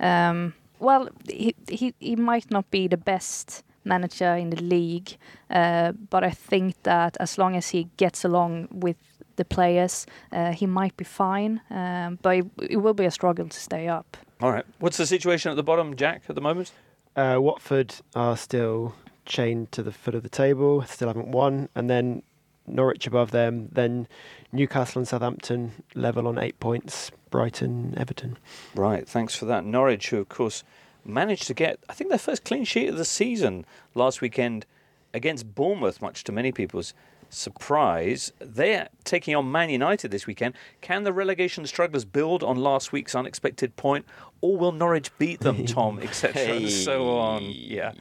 [0.00, 5.18] um, well, he, he, he might not be the best manager in the league,
[5.50, 8.96] uh, but I think that as long as he gets along with
[9.36, 11.60] the players, uh, he might be fine.
[11.68, 14.16] Um, but it, it will be a struggle to stay up.
[14.40, 14.64] All right.
[14.78, 16.72] What's the situation at the bottom, Jack, at the moment?
[17.14, 21.88] Uh, Watford are still chained to the foot of the table, still haven't won, and
[21.88, 22.22] then
[22.66, 24.06] Norwich above them, then
[24.52, 28.36] Newcastle and Southampton level on eight points, Brighton, Everton.
[28.74, 29.64] Right, thanks for that.
[29.64, 30.62] Norwich, who of course
[31.04, 33.64] managed to get, I think, their first clean sheet of the season
[33.94, 34.66] last weekend
[35.14, 36.92] against Bournemouth, much to many people's
[37.30, 38.32] surprise.
[38.38, 40.54] They're taking on Man United this weekend.
[40.80, 44.06] Can the relegation strugglers build on last week's unexpected point,
[44.40, 47.42] or will Norwich beat them, Tom, etc., and so on?
[47.42, 47.92] Yeah.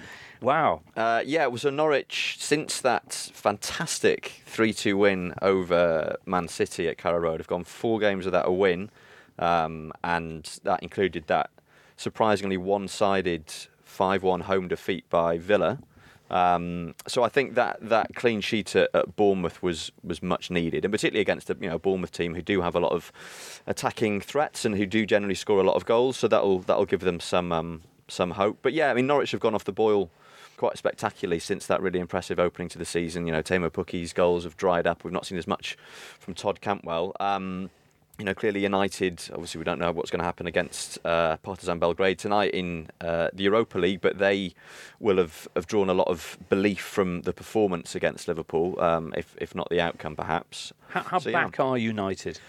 [0.42, 0.82] Wow.
[0.96, 7.20] Uh, yeah, so Norwich, since that fantastic 3 2 win over Man City at Carrow
[7.20, 8.90] Road, have gone four games without a win.
[9.40, 11.50] Um, and that included that
[11.98, 13.52] surprisingly one sided
[13.84, 15.80] 5 1 home defeat by Villa.
[16.30, 20.84] Um, so I think that, that clean sheet at, at Bournemouth was, was much needed,
[20.84, 23.12] and particularly against a you know Bournemouth team who do have a lot of
[23.68, 26.18] attacking threats and who do generally score a lot of goals.
[26.18, 28.60] So that'll that'll give them some um, some hope.
[28.62, 30.10] But yeah, I mean Norwich have gone off the boil
[30.58, 33.26] quite spectacularly since that really impressive opening to the season.
[33.28, 35.04] You know, Teemu Pukki's goals have dried up.
[35.04, 35.78] We've not seen as much
[36.20, 37.14] from Todd Cantwell.
[37.20, 37.70] Um,
[38.18, 41.80] you know, clearly United, obviously we don't know what's going to happen against uh, Partizan
[41.80, 44.54] Belgrade tonight in uh, the Europa League, but they
[45.00, 49.36] will have, have drawn a lot of belief from the performance against Liverpool, um, if,
[49.40, 50.72] if not the outcome perhaps.
[50.90, 51.44] How, how So, yeah.
[51.46, 52.40] back are United?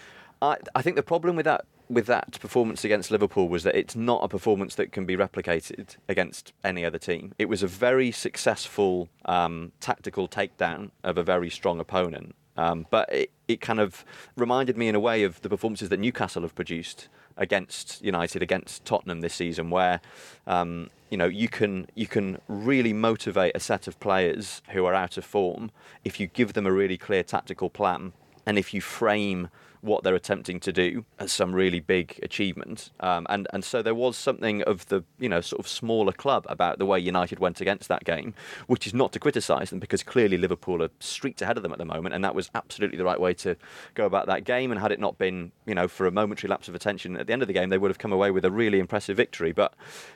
[0.41, 3.95] I, I think the problem with that with that performance against Liverpool was that it's
[3.95, 7.33] not a performance that can be replicated against any other team.
[7.39, 13.11] It was a very successful um, tactical takedown of a very strong opponent, um, but
[13.11, 14.03] it, it kind of
[14.35, 18.83] reminded me in a way of the performances that Newcastle have produced against United, against
[18.83, 20.01] Tottenham this season, where
[20.47, 24.93] um, you know you can you can really motivate a set of players who are
[24.93, 25.71] out of form
[26.03, 28.13] if you give them a really clear tactical plan
[28.45, 29.49] and if you frame
[29.81, 32.91] what they're attempting to do as some really big achievement.
[32.99, 36.45] Um, and and so there was something of the you know sort of smaller club
[36.49, 38.33] about the way United went against that game,
[38.67, 41.77] which is not to criticise them because clearly Liverpool are streets ahead of them at
[41.77, 43.55] the moment, and that was absolutely the right way to
[43.93, 44.71] go about that game.
[44.71, 47.33] And had it not been you know for a momentary lapse of attention at the
[47.33, 49.51] end of the game, they would have come away with a really impressive victory.
[49.51, 49.73] But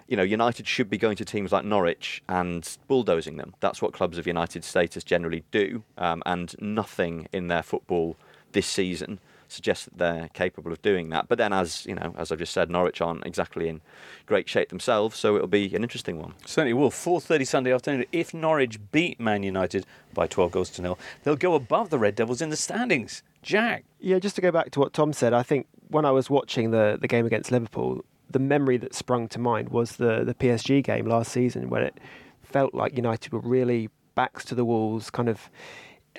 [0.07, 3.53] you know United should be going to teams like Norwich and bulldozing them.
[3.59, 8.17] That's what clubs of United status generally do, um, and nothing in their football
[8.51, 9.19] this season
[9.51, 11.27] suggests that they're capable of doing that.
[11.27, 13.81] But then, as you know, as I've just said, Norwich aren't exactly in
[14.25, 16.33] great shape themselves, so it'll be an interesting one.
[16.45, 16.89] Certainly will.
[16.89, 18.05] 4.30 Sunday afternoon.
[18.11, 22.15] If Norwich beat Man United by 12 goals to nil, they'll go above the Red
[22.15, 23.23] Devils in the standings.
[23.41, 23.83] Jack.
[23.99, 26.71] Yeah, just to go back to what Tom said, I think when I was watching
[26.71, 30.83] the, the game against Liverpool, the memory that sprung to mind was the, the PSG
[30.83, 31.99] game last season when it
[32.43, 35.49] felt like United were really backs to the walls, kind of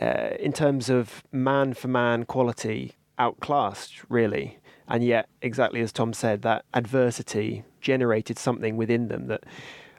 [0.01, 4.59] uh, in terms of man for man quality, outclassed, really.
[4.89, 9.45] And yet, exactly as Tom said, that adversity generated something within them that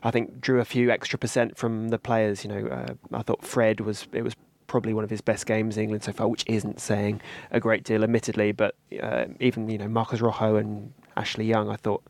[0.04, 2.44] I think drew a few extra percent from the players.
[2.44, 4.36] You know, uh, I thought Fred was it was
[4.68, 7.84] probably one of his best games in England so far, which isn't saying a great
[7.84, 8.52] deal, admittedly.
[8.52, 12.04] But uh, even you know Marcos Rojo and Ashley Young, I thought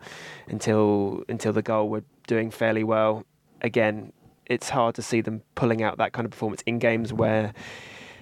[0.47, 3.25] until until the goal were doing fairly well.
[3.61, 4.11] Again,
[4.47, 7.53] it's hard to see them pulling out that kind of performance in games where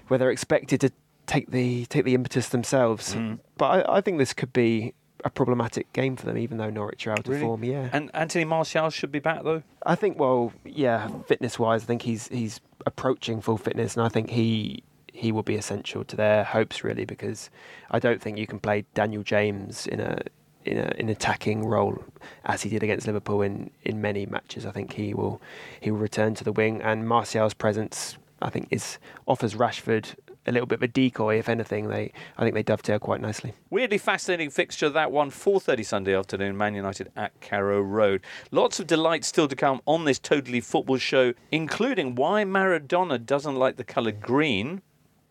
[0.08, 0.92] where they're expected to
[1.32, 3.16] take the take the impetus themselves.
[3.16, 3.40] Mm.
[3.58, 7.06] But I, I think this could be a problematic game for them, even though Norwich
[7.08, 7.42] are out Really?
[7.42, 7.64] of form.
[7.64, 9.62] Yeah, And Anthony Martial should be back, though.
[9.86, 10.20] I think.
[10.20, 14.84] Well, yeah, fitness wise, I think he's he's approaching full fitness, and I think he
[15.14, 17.50] he will be essential to their hopes really because
[17.92, 20.20] I don't think you can play Daniel James in a
[20.66, 22.04] in a in attacking role
[22.46, 24.66] as he did against Liverpool in, in many matches.
[24.66, 25.42] I think he will
[25.80, 30.16] he will return to the wing and Martial's presence I think is offers Rashford
[30.46, 31.88] a little bit of a decoy if anything.
[31.90, 33.54] They I think they dovetail quite nicely.
[33.70, 38.22] Weirdly fascinating fixture that one, 4:30 Sunday afternoon, Man United at Carrow Road.
[38.52, 43.56] Lots of delight still to come on this totally football show, including why Maradona doesn't
[43.56, 44.82] like the colour green.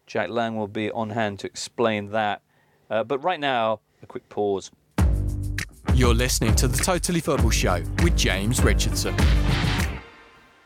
[0.07, 2.43] Jack Lang will be on hand to explain that.
[2.89, 4.71] Uh, but right now, a quick pause.
[5.95, 9.15] You're listening to the Totally Football Show with James Richardson.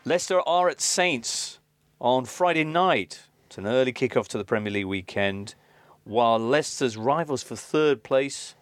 [0.04, 1.58] Leicester are at Saints
[2.00, 3.22] on Friday night.
[3.54, 5.54] It's an early kick-off to the Premier League weekend.
[6.02, 8.56] While Leicester's rivals for third place,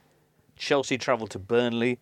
[0.54, 1.98] Chelsea travel to Burnley.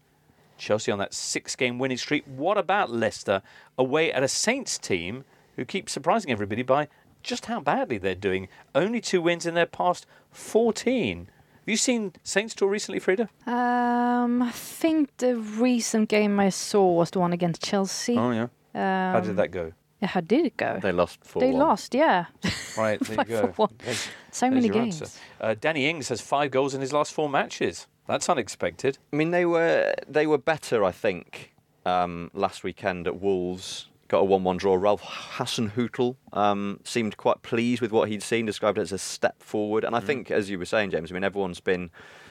[0.58, 2.24] Chelsea on that six-game winning streak.
[2.26, 3.42] What about Leicester
[3.78, 5.24] away at a Saints team
[5.54, 6.88] who keep surprising everybody by
[7.22, 8.48] just how badly they're doing?
[8.74, 11.30] Only two wins in their past 14.
[11.60, 13.28] Have you seen Saints tour recently, Frida?
[13.46, 18.16] Um, I think the recent game I saw was the one against Chelsea.
[18.18, 18.48] Oh yeah.
[18.74, 19.74] Um, How did that go?
[20.00, 20.78] Yeah, how did it go?
[20.82, 22.26] They lost 4 They lost, yeah.
[22.78, 23.52] Right, there you Five go.
[23.52, 23.68] for.
[23.78, 25.18] There's- So there's many games.
[25.40, 27.86] Uh, Danny Ings has five goals in his last four matches.
[28.06, 28.98] That's unexpected.
[29.12, 31.52] I mean, they were they were better, I think,
[31.84, 33.86] um, last weekend at Wolves.
[34.08, 34.74] Got a one-one draw.
[34.74, 39.40] Ralph Hasenhüttl um, seemed quite pleased with what he'd seen, described it as a step
[39.40, 39.84] forward.
[39.84, 41.90] And I think, as you were saying, James, I mean, everyone's been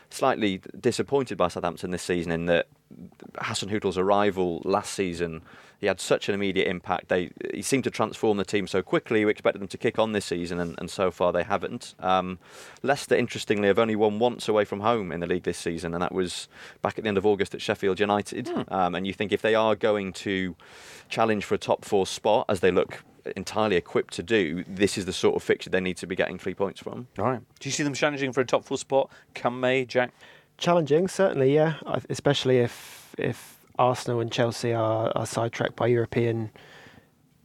[0.10, 2.68] slightly disappointed by Southampton this season in that
[3.36, 5.42] Hasenhüttl's arrival last season,
[5.80, 7.08] he had such an immediate impact.
[7.08, 9.24] They he seemed to transform the team so quickly.
[9.24, 11.96] We expected them to kick on this season, and, and so far they haven't.
[12.00, 12.40] Um,
[12.84, 16.02] Leicester, interestingly, have only won once away from home in the league this season, and
[16.02, 16.50] that was
[16.82, 18.50] back at the end of August at Sheffield United.
[18.68, 20.56] Um, and you think if they are going to
[21.08, 23.04] challenge for a top four spot, as they look
[23.36, 26.38] entirely equipped to do, this is the sort of fixture they need to be getting
[26.38, 27.08] three points from.
[27.18, 27.42] All right.
[27.60, 30.12] Do you see them challenging for a top four spot come May, Jack?
[30.58, 31.76] Challenging, certainly, yeah.
[32.10, 36.52] Especially if if Arsenal and Chelsea are, are sidetracked by European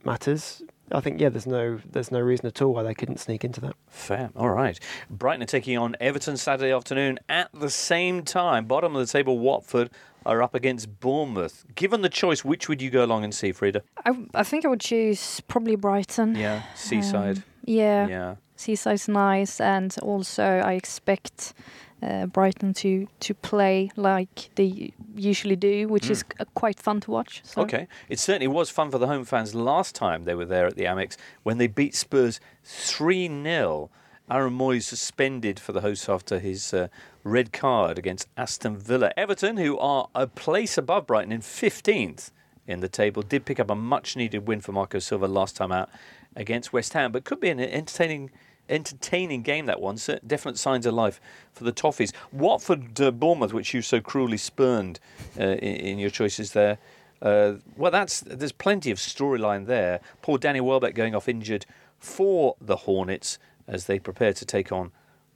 [0.05, 0.63] matters.
[0.93, 3.61] I think yeah, there's no there's no reason at all why they couldn't sneak into
[3.63, 3.75] that.
[3.89, 4.31] Fair.
[4.37, 4.79] All right.
[5.09, 8.67] Brighton are taking on Everton Saturday afternoon at the same time.
[8.67, 9.91] Bottom of the table, Watford
[10.27, 11.65] are up against Bournemouth.
[11.75, 13.83] Given the choice, which would you go along and see, Frida?
[14.05, 16.35] I, I think I would choose probably Brighton.
[16.35, 17.39] Yeah, Seaside.
[17.39, 18.35] Um, yeah, yeah.
[18.57, 21.55] Seaside's nice, and also I expect
[22.03, 27.11] uh, Brighton to to play like they usually do, which is uh, quite fun to
[27.11, 27.41] watch.
[27.45, 27.63] So.
[27.63, 27.67] Hmm.
[27.67, 27.89] Okay.
[28.09, 30.85] It certainly was fun for the home fans last time they were there at the
[30.85, 33.91] Amex when they beat Spurs 3 0.
[34.31, 36.89] Aaron Mooy's suspended for the hosts after his uh,
[37.25, 39.13] red card against Aston Villa.
[39.17, 42.31] Everton, who are a place above Brighton in 15th
[42.67, 45.73] in the table, did pick up a much needed win for Marco Silva last time
[45.73, 45.89] out
[46.37, 48.31] against West Ham, but could be an entertaining
[48.69, 49.99] entertaining game that one.
[50.27, 51.21] Definite signs of life
[51.53, 52.13] for the Toffees.
[52.33, 55.01] Watford, uh, Bournemouth, which you so cruelly spurned
[55.39, 56.79] uh, in, in your choices there.
[57.21, 60.01] Uh, well, that's there's plenty of storyline there.
[60.23, 61.67] Poor Danny Welbeck going off injured
[61.99, 64.93] for the Hornets as they prepare to take on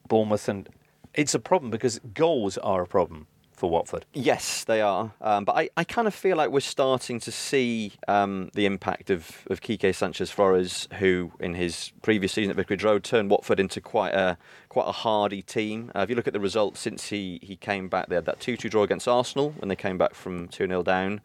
[0.09, 0.69] Bournemouth, and
[1.15, 3.27] it's a problem because goals are a problem
[3.59, 4.07] for Watford.
[4.15, 5.13] Yes, they are.
[5.21, 9.11] Um, but I, I kind of feel like we're starting to see um, the impact
[9.11, 13.59] of, of Quique Sanchez Flores, who in his previous season at Vicarage Road turned Watford
[13.59, 14.39] into quite a
[14.69, 15.91] quite a hardy team.
[15.95, 18.41] Uh, if you look at the results since he, he came back, they had that
[18.41, 21.21] 2 2 draw against Arsenal when they came back from 2 0 down.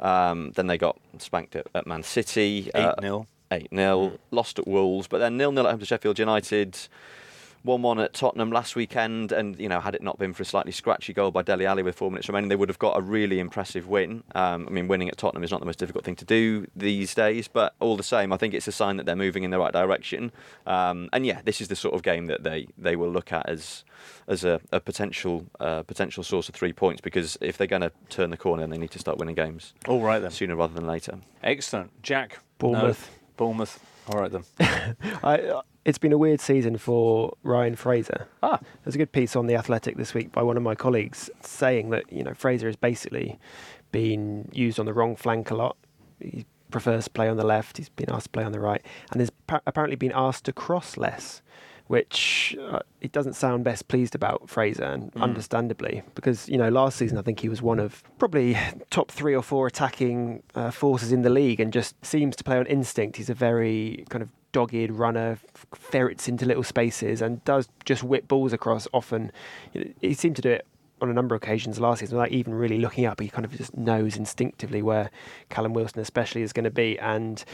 [0.00, 2.70] Um, then they got spanked at, at Man City.
[2.74, 3.26] 8 uh, 0.
[3.52, 6.76] 8 0, lost at Wolves, but then 0 0 at home to Sheffield United.
[7.66, 10.46] 1 1 at Tottenham last weekend, and you know, had it not been for a
[10.46, 13.00] slightly scratchy goal by Dele Alli with four minutes remaining, they would have got a
[13.00, 14.22] really impressive win.
[14.34, 17.14] Um, I mean, winning at Tottenham is not the most difficult thing to do these
[17.14, 19.58] days, but all the same, I think it's a sign that they're moving in the
[19.58, 20.32] right direction.
[20.66, 23.48] Um, and yeah, this is the sort of game that they, they will look at
[23.48, 23.84] as
[24.28, 27.92] as a, a potential uh, potential source of three points because if they're going to
[28.08, 30.30] turn the corner, then they need to start winning games All right then.
[30.30, 31.18] sooner rather than later.
[31.42, 32.02] Excellent.
[32.02, 32.38] Jack.
[32.58, 33.08] Bournemouth.
[33.10, 33.34] No.
[33.36, 33.80] Bournemouth.
[34.08, 34.44] All right then.
[35.22, 38.26] I, uh, it's been a weird season for Ryan Fraser.
[38.42, 38.58] Ah.
[38.82, 41.90] There's a good piece on the Athletic this week by one of my colleagues saying
[41.90, 43.38] that you know Fraser has basically
[43.92, 45.76] been used on the wrong flank a lot.
[46.18, 47.76] He prefers to play on the left.
[47.76, 50.52] He's been asked to play on the right, and has pa- apparently been asked to
[50.52, 51.40] cross less,
[51.86, 56.96] which uh, he doesn't sound best pleased about Fraser, and understandably because you know last
[56.96, 58.58] season I think he was one of probably
[58.90, 62.58] top three or four attacking uh, forces in the league, and just seems to play
[62.58, 63.18] on instinct.
[63.18, 65.38] He's a very kind of dogged runner,
[65.74, 69.30] ferrets into little spaces, and does just whip balls across often.
[69.74, 70.66] You know, He seemed to do it
[71.02, 73.20] on a number of occasions last season without even really looking up.
[73.20, 75.10] He kind of just knows instinctively where
[75.50, 76.98] Callum Wilson, especially, is going to be.
[76.98, 77.44] And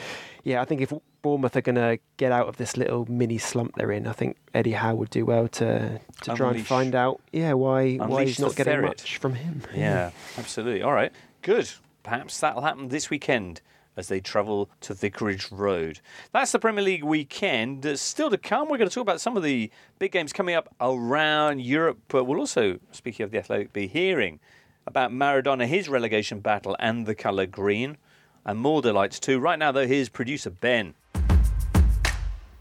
[0.44, 0.92] yeah, I think if
[1.22, 4.36] Bournemouth are going to get out of this little mini slump they're in, I think
[4.54, 8.38] Eddie Howe would do well to to try and find out, yeah, why why he's
[8.38, 8.86] not getting ferret.
[8.86, 9.62] much from him.
[9.74, 10.82] Yeah, absolutely.
[10.82, 11.10] All right,
[11.42, 11.68] good.
[12.04, 13.60] Perhaps that'll happen this weekend
[13.96, 16.00] as they travel to Vicarage Road.
[16.32, 17.84] That's the Premier League weekend.
[17.84, 20.54] Uh, still to come, we're going to talk about some of the big games coming
[20.54, 21.98] up around Europe.
[22.08, 24.40] But we'll also, speaking of the Athletic, be hearing
[24.86, 27.98] about Maradona, his relegation battle, and the colour green,
[28.44, 29.38] and more delights too.
[29.38, 30.94] Right now, though, here's producer Ben.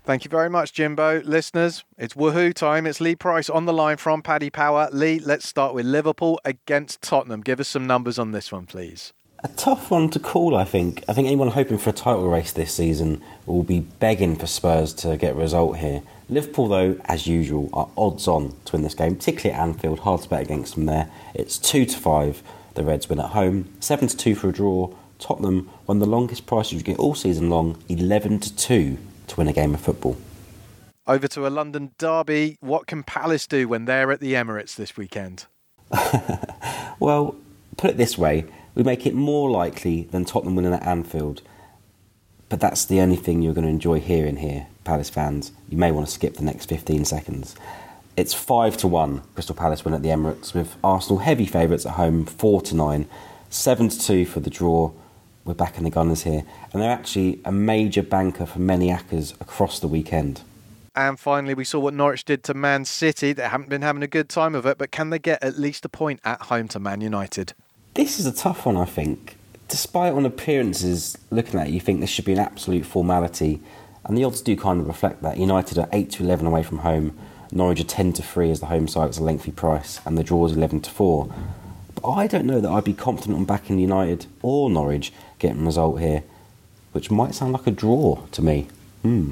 [0.04, 1.22] Thank you very much, Jimbo.
[1.24, 2.88] Listeners, it's woohoo time.
[2.88, 4.90] It's Lee Price on the line from Paddy Power.
[4.92, 7.42] Lee, let's start with Liverpool against Tottenham.
[7.42, 9.14] Give us some numbers on this one, please.
[9.44, 11.04] A tough one to call, I think.
[11.08, 14.94] I think anyone hoping for a title race this season will be begging for Spurs
[14.96, 16.04] to get a result here.
[16.30, 20.00] Liverpool, though, as usual, are odds on to win this game, particularly at Anfield.
[20.02, 21.10] Hard to bet against them there.
[21.34, 22.44] It's 2 to 5,
[22.76, 24.94] the Reds win at home, 7 to 2 for a draw.
[25.18, 29.48] Tottenham won the longest prices you get all season long, 11 to 2 to win
[29.48, 30.18] a game of football.
[31.08, 32.58] Over to a London derby.
[32.60, 35.48] What can Palace do when they're at the Emirates this weekend?
[37.00, 37.36] Well,
[37.78, 38.46] put it this way
[38.76, 41.42] we make it more likely than Tottenham winning at Anfield.
[42.50, 45.52] But that's the only thing you're going to enjoy hearing here, Palace fans.
[45.70, 47.56] You may want to skip the next 15 seconds.
[48.18, 51.94] It's 5 to 1 Crystal Palace win at the Emirates, with Arsenal heavy favourites at
[51.94, 53.08] home 4 to 9,
[53.50, 54.92] 7 to 2 for the draw.
[55.46, 56.44] We're back in the Gunners here.
[56.74, 60.42] And they're actually a major banker for many ACCAs across the weekend.
[60.94, 63.32] And finally, we saw what Norwich did to Man City.
[63.32, 65.86] They haven't been having a good time of it, but can they get at least
[65.86, 67.54] a point at home to Man United?
[67.94, 69.36] This is a tough one, I think.
[69.68, 73.60] Despite on appearances, looking at it, you think this should be an absolute formality,
[74.06, 75.38] and the odds do kind of reflect that.
[75.38, 77.18] United are 8 to 11 away from home,
[77.52, 80.24] Norwich are 10 to 3 as the home side, it's a lengthy price, and the
[80.24, 81.34] draw is 11 to 4.
[81.96, 85.66] But I don't know that I'd be confident on backing United or Norwich getting a
[85.66, 86.24] result here,
[86.94, 88.70] which might sound like a draw to me.
[89.02, 89.32] Hmm.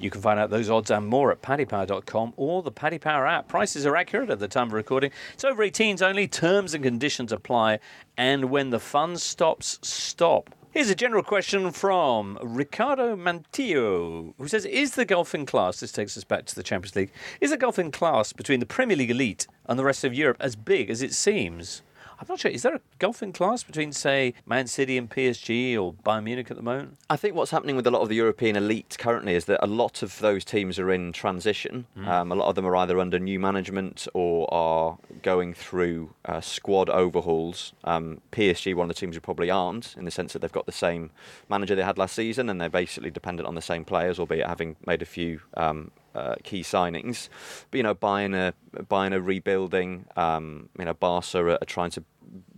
[0.00, 3.48] You can find out those odds and more at paddypower.com or the Paddy Power app.
[3.48, 5.10] Prices are accurate at the time of recording.
[5.34, 6.28] It's over 18s only.
[6.28, 7.80] Terms and conditions apply.
[8.16, 10.54] And when the fun stops, stop.
[10.70, 16.16] Here's a general question from Ricardo Mantillo, who says Is the golfing class, this takes
[16.16, 19.48] us back to the Champions League, is the golfing class between the Premier League elite
[19.66, 21.82] and the rest of Europe as big as it seems?
[22.20, 22.50] I'm not sure.
[22.50, 26.56] Is there a golfing class between, say, Man City and PSG or Bayern Munich at
[26.56, 26.96] the moment?
[27.08, 29.68] I think what's happening with a lot of the European elite currently is that a
[29.68, 31.86] lot of those teams are in transition.
[31.96, 32.08] Mm.
[32.08, 36.40] Um, a lot of them are either under new management or are going through uh,
[36.40, 37.72] squad overhauls.
[37.84, 40.66] Um, PSG, one of the teams who probably aren't, in the sense that they've got
[40.66, 41.10] the same
[41.48, 44.76] manager they had last season and they're basically dependent on the same players, albeit having
[44.86, 47.28] made a few um, uh, key signings.
[47.70, 48.54] But you know, buying a
[48.88, 50.06] buying a rebuilding.
[50.16, 52.04] Um, you know, Barca are, are trying to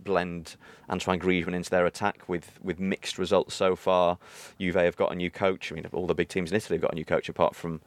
[0.03, 0.55] blend
[0.89, 4.17] Antoine Griezmann into their attack with with mixed results so far.
[4.59, 5.71] Juve have got a new coach.
[5.71, 7.81] I mean, all the big teams in Italy have got a new coach apart from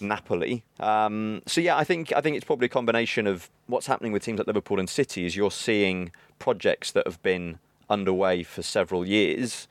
[0.00, 0.64] Napoli.
[0.78, 4.22] Um, so yeah, I think I think it's probably a combination of what's happening with
[4.22, 5.26] teams like Liverpool and City.
[5.26, 7.58] Is you're seeing projects that have been
[7.88, 9.68] underway for several years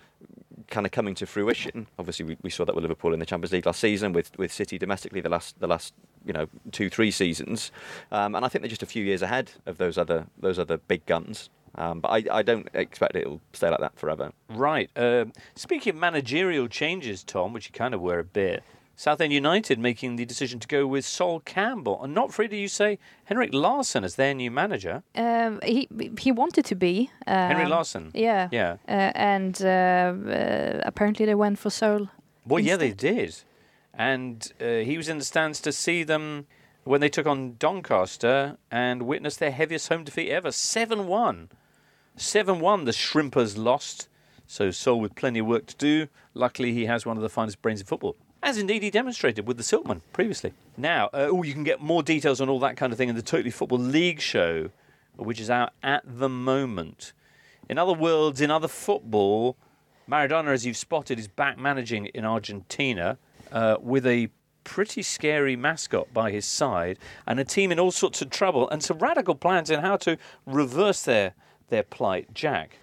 [0.68, 1.88] kind of coming to fruition.
[1.98, 4.52] Obviously, we, we saw that with Liverpool in the Champions League last season, with with
[4.52, 5.94] City domestically the last the last
[6.26, 7.72] you know two three seasons,
[8.12, 10.78] um, and I think they're just a few years ahead of those other those other
[10.78, 11.50] big guns.
[11.76, 14.32] Um, but I, I don't expect it'll stay like that forever.
[14.50, 14.90] Right.
[14.96, 18.64] Um, speaking of managerial changes, Tom, which you kind of were a bit,
[19.00, 22.68] Southend United making the decision to go with Sol Campbell, and not free, do you
[22.68, 25.04] say, Henrik Larsson as their new manager?
[25.16, 25.88] Um, he
[26.20, 28.12] he wanted to be um, Henry Larsson.
[28.14, 28.50] Yeah.
[28.52, 28.76] Yeah.
[28.90, 32.10] Uh, and uh, uh, apparently they went for Sol.
[32.46, 33.38] Well, yeah, they did.
[33.94, 36.48] And uh, he was in the stands to see them
[36.84, 41.50] when they took on Doncaster and witnessed their heaviest home defeat ever 7 1.
[42.18, 44.10] 7 1, the Shrimpers lost.
[44.46, 46.08] So Sol with plenty of work to do.
[46.34, 48.18] Luckily, he has one of the finest brains in football.
[48.42, 50.54] As indeed he demonstrated with the Silkmen previously.
[50.78, 53.16] Now, uh, oh, you can get more details on all that kind of thing in
[53.16, 54.70] the Totally Football League show,
[55.16, 57.14] which is out at the moment.
[57.68, 59.58] In other worlds, in other football,
[60.10, 63.18] Maradona, as you've spotted, is back managing in Argentina
[63.52, 64.30] uh, with a
[64.64, 68.84] pretty scary mascot by his side and a team in all sorts of trouble and
[68.84, 71.34] some radical plans in how to reverse their
[71.70, 72.34] their plight.
[72.34, 72.78] Jack.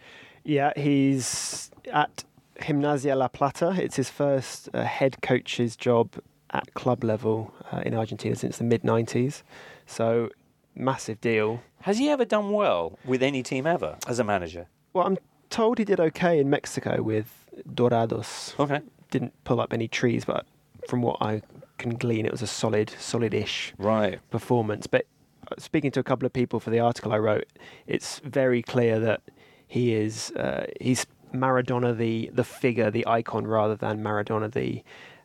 [0.45, 2.25] Yeah, he's at
[2.61, 3.75] Gimnasia La Plata.
[3.79, 6.15] It's his first uh, head coach's job
[6.51, 9.43] at club level uh, in Argentina since the mid 90s.
[9.87, 10.31] So,
[10.75, 11.61] massive deal.
[11.83, 14.67] Has he ever done well with any team ever as a manager?
[14.93, 15.19] Well, I'm
[15.51, 18.55] told he did okay in Mexico with Dorados.
[18.59, 18.81] Okay.
[19.11, 20.47] Didn't pull up any trees, but
[20.89, 21.43] from what I
[21.79, 24.19] can glean, it was a solid, solid-ish Right.
[24.31, 24.87] performance.
[24.87, 25.07] But
[25.51, 27.47] uh, speaking to a couple of people for the article I wrote,
[27.87, 29.21] it's very clear that
[29.69, 31.07] he is uh, he's
[31.41, 34.83] Maradona the the figure, the icon, rather than Maradona the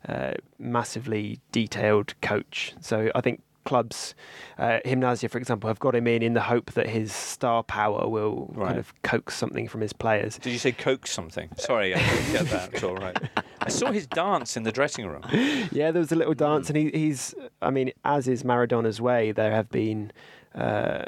[0.08, 2.74] uh, massively detailed coach.
[2.82, 4.16] So I think clubs,
[4.58, 8.08] uh, Gimnasia, for example, have got him in in the hope that his star power
[8.10, 8.68] will Right.
[8.70, 10.40] kind of coax something from his players.
[10.40, 11.50] Did you say coax something?
[11.58, 12.74] Sorry, I didn't get that.
[12.74, 13.16] It's all right.
[13.62, 15.22] I saw his dance in the dressing room.
[15.72, 17.36] Yeah, there was a little dance, and he, he's.
[17.62, 20.12] I mean, as is Maradona's way, there have been.
[20.56, 21.06] Uh,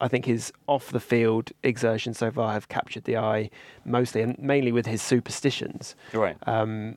[0.00, 3.50] I- think his off the field exertions so far have captured the eye
[3.84, 5.94] mostly, and mainly with his superstitions.
[6.14, 6.36] Right.
[6.46, 6.96] Um,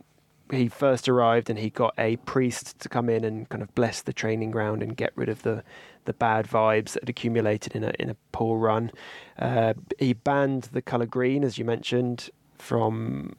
[0.51, 4.01] he first arrived and he got a priest to come in and kind of bless
[4.01, 5.63] the training ground and get rid of the,
[6.05, 8.91] the bad vibes that had accumulated in a in a poor run.
[9.39, 13.35] Uh, he banned the colour green, as you mentioned, from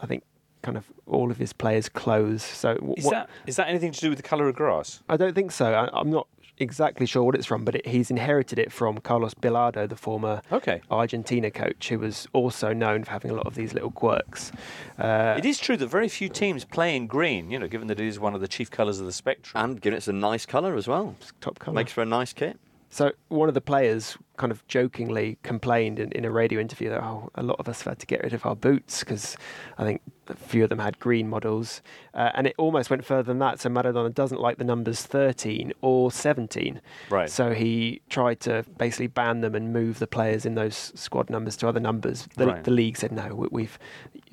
[0.00, 0.24] I think
[0.62, 2.42] kind of all of his players' clothes.
[2.42, 5.02] So Is what- that is that anything to do with the colour of grass?
[5.08, 5.72] I don't think so.
[5.74, 9.34] I, I'm not exactly sure what it's from, but it, he's inherited it from Carlos
[9.34, 10.80] Bilardo, the former Okay.
[10.90, 14.52] Argentina coach, who was also known for having a lot of these little quirks.
[14.98, 17.98] Uh, It is true that very few teams play in green, you know, given that
[18.00, 19.62] it is one of the chief colours of the spectrum.
[19.64, 21.16] And given it's a nice colour as well.
[21.40, 21.74] top colour.
[21.74, 22.58] Makes for a nice kit.
[22.92, 27.02] So one of the players kind of jokingly complained in, in a radio interview that
[27.02, 29.34] oh, a lot of us have had to get rid of our boots because
[29.78, 31.80] I think a few of them had green models,
[32.12, 33.60] uh, and it almost went further than that.
[33.60, 36.82] So Maradona doesn't like the numbers 13 or 17.
[37.08, 37.30] Right.
[37.30, 41.56] So he tried to basically ban them and move the players in those squad numbers
[41.58, 42.28] to other numbers.
[42.36, 42.62] The, Right.
[42.64, 43.78] the league said no, we- we've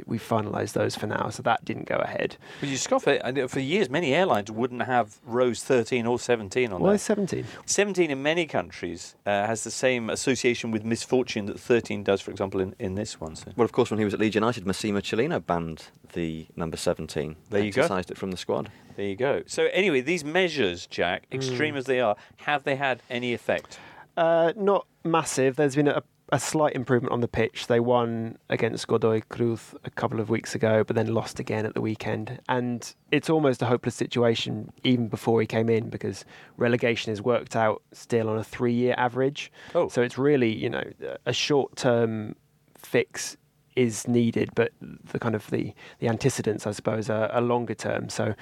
[0.06, 1.30] we've finalised those for now.
[1.30, 2.38] So that didn't go ahead.
[2.60, 3.22] But you scoff at it.
[3.40, 6.98] and For years, many airlines wouldn't have rows 13 or 17 on Why there.
[6.98, 7.46] 17?
[7.66, 12.32] 17 in many countries uh, has the same association with misfortune that 13 does, for
[12.32, 13.36] example, in, in this one.
[13.36, 13.52] So.
[13.56, 17.36] Well, of course, when he was at Leeds United, Massimo Cellino banned the number 17.
[17.50, 17.82] There you go.
[17.82, 18.72] Exercised it from the squad.
[18.96, 19.44] There you go.
[19.46, 23.80] So, anyway, these measures, Jack, extreme as they are, have they had any effect?
[24.18, 25.56] Uh, not massive.
[25.56, 27.68] There's been a, a slight improvement on the pitch.
[27.68, 31.74] They won against Godoy Cruz a couple of weeks ago, but then lost again at
[31.74, 32.40] the weekend.
[32.48, 36.26] And it's almost a hopeless situation even before he came in because
[36.58, 39.52] relegation is worked out still on a three year average.
[39.74, 39.90] Oh.
[39.90, 40.84] So it's really, you know,
[41.26, 42.36] a short term
[42.76, 43.36] fix
[43.76, 48.10] is needed, but the kind of the the antecedents, I suppose, are, are longer term.
[48.10, 48.36] So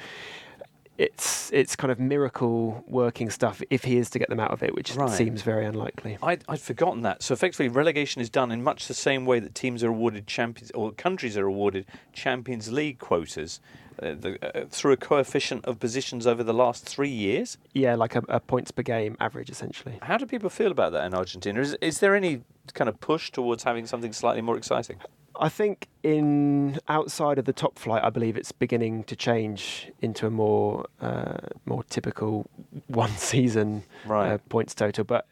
[0.98, 4.64] it's it's kind of miracle working stuff if he is to get them out of
[4.64, 5.10] it, which Right.
[5.10, 6.18] seems very unlikely.
[6.24, 7.24] I'd, I'd forgotten that.
[7.24, 10.72] So effectively, relegation is done in much the same way that teams are awarded champions
[10.72, 13.60] or countries are awarded Champions League quotas
[14.02, 17.58] uh, the, uh, through a coefficient of positions over the last three years.
[17.74, 20.00] Yeah, like a, a points per game average, essentially.
[20.02, 21.60] How do people feel about that in Argentina?
[21.62, 22.42] Is, is there any
[22.74, 24.98] kind of push towards having something slightly more exciting?
[25.40, 30.26] I think in outside of the top flight, I believe it's beginning to change into
[30.28, 32.50] a more uh, more typical
[32.88, 34.32] one season Right.
[34.34, 35.04] uh, points total.
[35.04, 35.26] But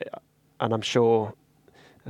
[0.60, 1.34] and I'm sure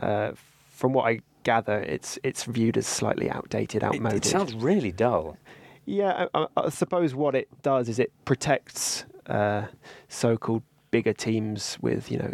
[0.01, 0.31] uh,
[0.69, 4.25] from what I gather, it's it's viewed as slightly outdated, It, outmoded.
[4.25, 5.37] it sounds really dull.
[5.85, 9.63] Yeah, I, I- I suppose what it does is it protects uh,
[10.07, 12.33] so-called bigger teams with you know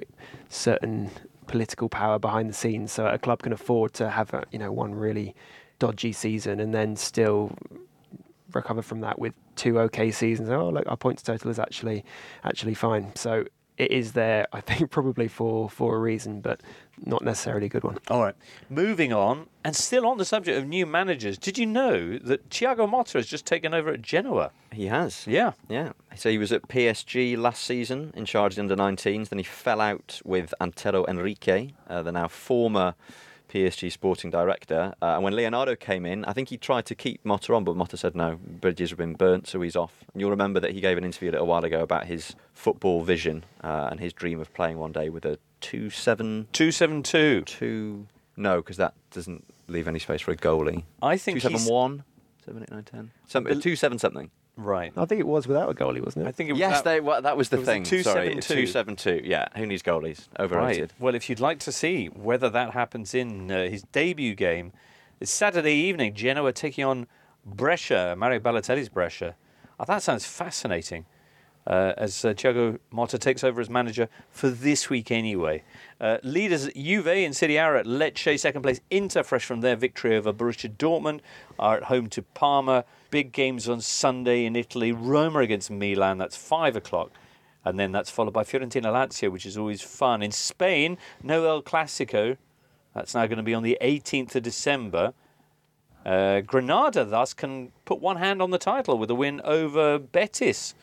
[0.50, 1.10] certain
[1.52, 4.72] political power behind the scenes, so a club can afford to have a, you know
[4.72, 5.36] one really
[5.80, 7.52] dodgy season and then still
[8.54, 10.50] recover from that with two okay seasons.
[10.50, 12.04] Oh, look, our points total is actually
[12.44, 13.16] actually fine.
[13.16, 13.46] So
[13.78, 16.62] it is there, I think, probably for for a reason, but
[17.04, 17.98] not necessarily a good one.
[18.10, 18.36] All right.
[18.70, 22.90] Moving on, and still on the subject of new managers, did you know that Thiago
[22.90, 24.52] Motta has just taken over at Genoa?
[24.72, 25.26] He has.
[25.28, 25.54] Yeah.
[25.68, 25.94] Yeah.
[26.16, 29.30] So he was at PSG last season in charge of the under 19s.
[29.30, 32.96] Then he fell out with Antero Henrique, uh, the now former
[33.52, 34.94] PSG sporting director.
[35.02, 37.76] Uh, and when Leonardo came in, I think he tried to keep Motta on, but
[37.76, 40.04] Motta said no, bridges have been burnt, so he's off.
[40.14, 43.04] And you'll remember that he gave an interview a little while ago about his football
[43.04, 47.42] vision uh, and his dream of playing one day with a 2 7 272.
[47.42, 48.08] 2.
[48.38, 50.84] No, because that doesn't leave any space for a goalie.
[51.02, 52.04] I think Two he's- seven one,
[52.46, 53.60] seven eight nine ten, something
[54.56, 54.66] Bel- two seven something.
[54.66, 54.94] Right.
[54.98, 56.30] I think it was without a goalie, wasn't it?
[56.30, 57.86] I think it was Yes, that- they, well, that was the it was a thing.
[57.86, 58.54] Sorry, 272.
[58.56, 59.22] two seven two.
[59.24, 60.28] Yeah, who needs goalies?
[60.40, 60.92] Overrated.
[60.92, 61.02] Right.
[61.02, 64.74] Well, if you'd like to see whether that happens in uh, his debut game,
[65.20, 66.14] it's Saturday evening.
[66.14, 67.08] Genoa taking on
[67.46, 69.36] Brescia, Mario Balotelli's Brescia.
[69.80, 71.06] Oh, that sounds fascinating.
[71.68, 75.64] Uh, as uh, Thiago Motta takes over as manager for this week anyway.
[76.00, 78.82] Uh, leaders Juve in City are at Lecce, second place.
[78.90, 81.20] Inter, fresh from their victory over Borussia Dortmund,
[81.60, 82.84] are at home to Parma.
[83.12, 84.92] Big games on Sunday in Italy.
[84.92, 87.12] Roma against Milan, that's 5 o'clock.
[87.64, 90.24] And then that's followed by Fiorentina Lazio, which is always fun.
[90.24, 92.38] In Spain, no El Clasico.
[92.96, 95.14] That's now going to be on the 18th of December.
[96.04, 100.74] Uh, Granada, thus, can put one hand on the title with a win over Betis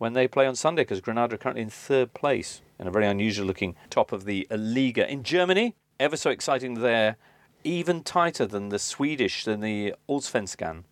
[0.00, 3.06] when they play on Sunday, because Granada are currently in third place in a very
[3.06, 5.06] unusual looking top of the Liga.
[5.06, 7.18] In Germany, ever so exciting there,
[7.64, 10.84] even tighter than the Swedish, than the Allsvenskan.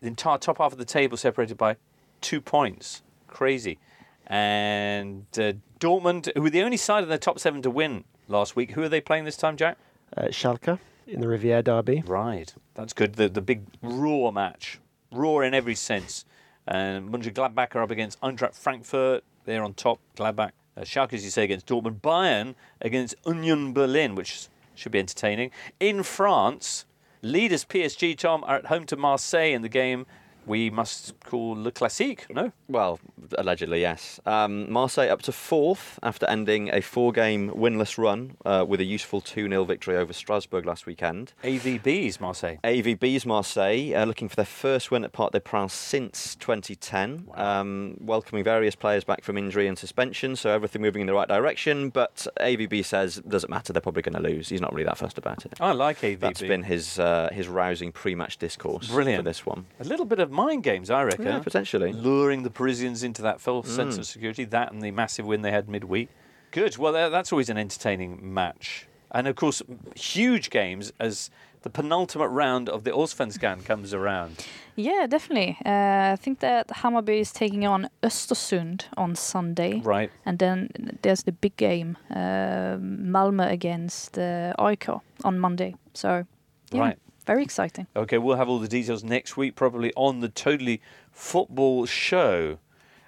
[0.00, 1.76] The entire top half of the table separated by
[2.22, 3.02] two points.
[3.28, 3.78] Crazy.
[4.26, 8.56] And uh, Dortmund, who were the only side in the top seven to win last
[8.56, 9.76] week, who are they playing this time, Jack?
[10.16, 12.02] Uh, Schalke in the Revier Derby.
[12.06, 13.16] Right, that's good.
[13.16, 14.80] The the big Ruhr match,
[15.12, 16.24] raw in every sense.
[16.66, 19.24] And Mönchengladbach are up against Eintracht Frankfurt.
[19.44, 19.98] They're on top.
[20.16, 22.00] Gladbach, uh, Schalke, as you say, against Dortmund.
[22.00, 25.50] Bayern against Union Berlin, which should be entertaining.
[25.80, 26.84] In France,
[27.20, 30.06] leaders PSG Tom are at home to Marseille in the game
[30.46, 32.26] we must call Le Classique.
[32.30, 32.98] No, Well,
[33.38, 34.20] allegedly, yes.
[34.26, 38.84] Um, Marseille up to fourth after ending a four game winless run uh, with a
[38.84, 41.32] useful 2 0 victory over Strasbourg last weekend.
[41.44, 42.56] AVB's Marseille.
[42.64, 47.96] AVB's Marseille uh, looking for their first win at Parc des Princes since 2010, um,
[48.00, 51.90] welcoming various players back from injury and suspension, so everything moving in the right direction.
[51.90, 54.48] But AVB says it doesn't matter; they're probably going to lose.
[54.48, 55.54] He's not really that fussed about it.
[55.60, 56.20] I like AVB.
[56.20, 59.20] That's been his uh, his rousing pre-match discourse Brilliant.
[59.20, 59.66] for this one.
[59.80, 61.26] a little bit of mind games, I reckon.
[61.26, 61.92] Yeah, potentially.
[61.92, 63.76] luring the Parisians into that false Mm.
[63.76, 64.44] sense of security.
[64.44, 66.08] That and the massive win they had midweek.
[66.50, 66.76] Good.
[66.78, 68.86] Well, that's always an entertaining match.
[69.14, 69.62] And of course,
[69.94, 71.30] huge games as
[71.62, 74.44] the penultimate round of the Allsvenskan comes around.
[74.74, 75.56] Yeah, definitely.
[75.64, 79.80] Uh, I think that Hammarby is taking on Östersund on Sunday.
[79.84, 80.10] Right.
[80.24, 80.70] And then
[81.02, 84.88] there's the big game, uh, Malmö against uh, AIK
[85.24, 85.74] on Monday.
[85.94, 86.24] So,
[86.72, 86.98] yeah, Right.
[87.24, 87.86] Very exciting.
[87.94, 90.80] Okay, we'll have all the details next week, probably on the Totally
[91.12, 92.58] Football show.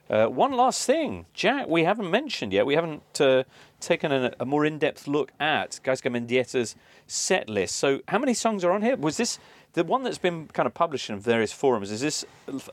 [0.08, 2.66] Uh, one last thing, Jack, we haven't mentioned yet.
[2.66, 3.44] We haven't uh,
[3.80, 7.76] taken a, a more in-depth look at Gaizka Mendieta's set list.
[7.76, 8.96] So, how many songs are on here?
[8.96, 9.38] Was this
[9.72, 11.90] the one that's been kind of published in various forums?
[11.90, 12.24] Is this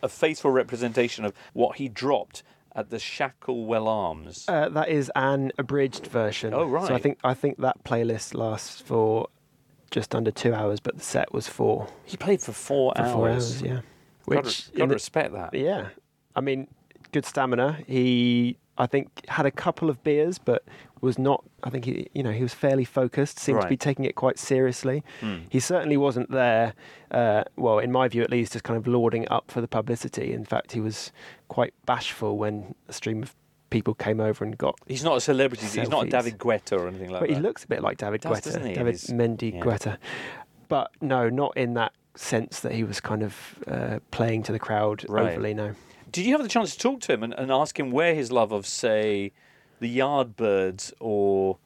[0.04, 2.44] a faithful representation of what he dropped
[2.76, 4.46] at the Shacklewell Arms?
[4.48, 6.54] Uh, that is an abridged version.
[6.54, 6.88] Oh, right.
[6.88, 9.28] So I think I think that playlist lasts for
[9.92, 11.88] just under two hours, but the set was four.
[12.06, 13.12] he played for four For hours.
[13.14, 13.82] four hours, yeah.
[14.30, 15.54] Gotta- Which gotta respect that.
[15.54, 15.90] Yeah,
[16.36, 16.68] I mean,
[17.12, 17.80] good stamina.
[17.88, 20.64] He I think had a couple of beers, but
[21.02, 21.44] was not.
[21.64, 23.38] I think he, you know, he was fairly focused.
[23.40, 25.04] Seemed to be taking it quite seriously.
[25.20, 25.40] Hmm.
[25.50, 26.74] He certainly wasn't there.
[27.12, 30.32] Uh, well, in my view, at least, just kind of lauding up for the publicity.
[30.32, 31.12] In fact, he was
[31.48, 33.36] quite bashful when a stream of
[33.72, 34.78] people came over and got.
[34.86, 35.66] He's not a celebrity.
[35.66, 37.36] He's not a David Guetta or anything like but that.
[37.36, 39.60] he looks a bit like David Does, Guetta, doesn't he, David his- Mendy yeah.
[39.62, 39.98] Guetta.
[40.68, 43.36] But no, not in that sense that he was kind of
[43.68, 45.32] uh, playing to the crowd Right.
[45.34, 45.54] overly.
[45.56, 45.74] No.
[46.12, 48.32] Did you have the chance to talk to him and, and ask him where his
[48.32, 49.32] love of, say,
[49.80, 51.58] the Yardbirds or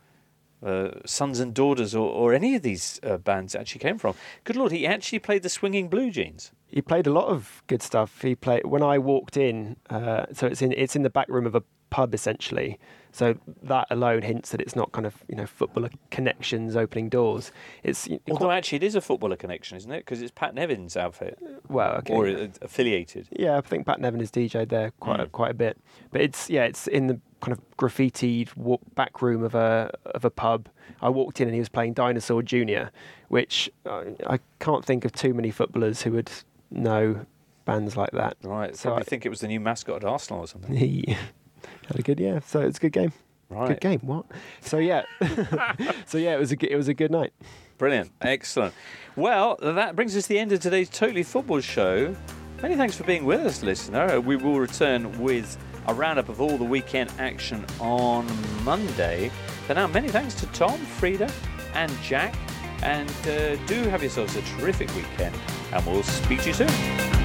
[0.64, 4.14] uh, Sons and Daughters or, or any of these uh, bands actually came from?
[4.44, 6.52] Good lord, he actually played the Swinging Blue Jeans.
[6.68, 8.22] He played a lot of good stuff.
[8.22, 9.78] He played when I walked in.
[9.90, 12.80] Uh, so it's in it's in the back room of a pub essentially.
[13.12, 17.52] So that alone hints that it's not kind of you know footballer connections opening doors.
[17.82, 20.00] It's Although quite- actually it is a footballer connection, isn't it?
[20.00, 21.40] Because it's Pat Nevin's outfit.
[21.70, 22.14] well, okay.
[22.14, 23.30] Or uh, affiliated.
[23.32, 25.32] Yeah, I think Pat Nevin has DJ'd there quite a, Mm.
[25.32, 25.78] quite a bit.
[26.12, 28.50] But it's yeah, it's in the kind of graffitied
[28.96, 30.68] back room of a of a pub.
[31.02, 32.92] I walked in and he was playing Dinosaur Junior,
[33.30, 36.30] which I can't think of too many footballers who would
[36.70, 37.26] know
[37.64, 38.36] bands like that.
[38.44, 38.76] Right.
[38.76, 41.16] So I- think it was the new mascot at Arsenal or something.
[41.88, 42.40] Had a good yeah.
[42.40, 43.14] So it's a good game.
[43.50, 43.70] Right.
[43.70, 44.00] Good game.
[44.02, 44.26] What?
[44.62, 45.04] So yeah.
[46.06, 47.34] so yeah, it was a it was a good night.
[47.78, 48.12] Brilliant.
[48.22, 48.74] Excellent.
[49.16, 52.16] Well, that brings us to the end of today's Totally Football show.
[52.62, 54.20] Many thanks for being with us, listener.
[54.22, 55.58] We will return with
[55.88, 58.26] a roundup of all the weekend action on
[58.64, 59.30] Monday.
[59.68, 61.32] For now, many thanks to Tom, Frida,
[61.74, 62.36] and Jack.
[62.82, 65.36] And uh, do have yourselves a terrific weekend,
[65.72, 67.25] and we'll speak to you soon.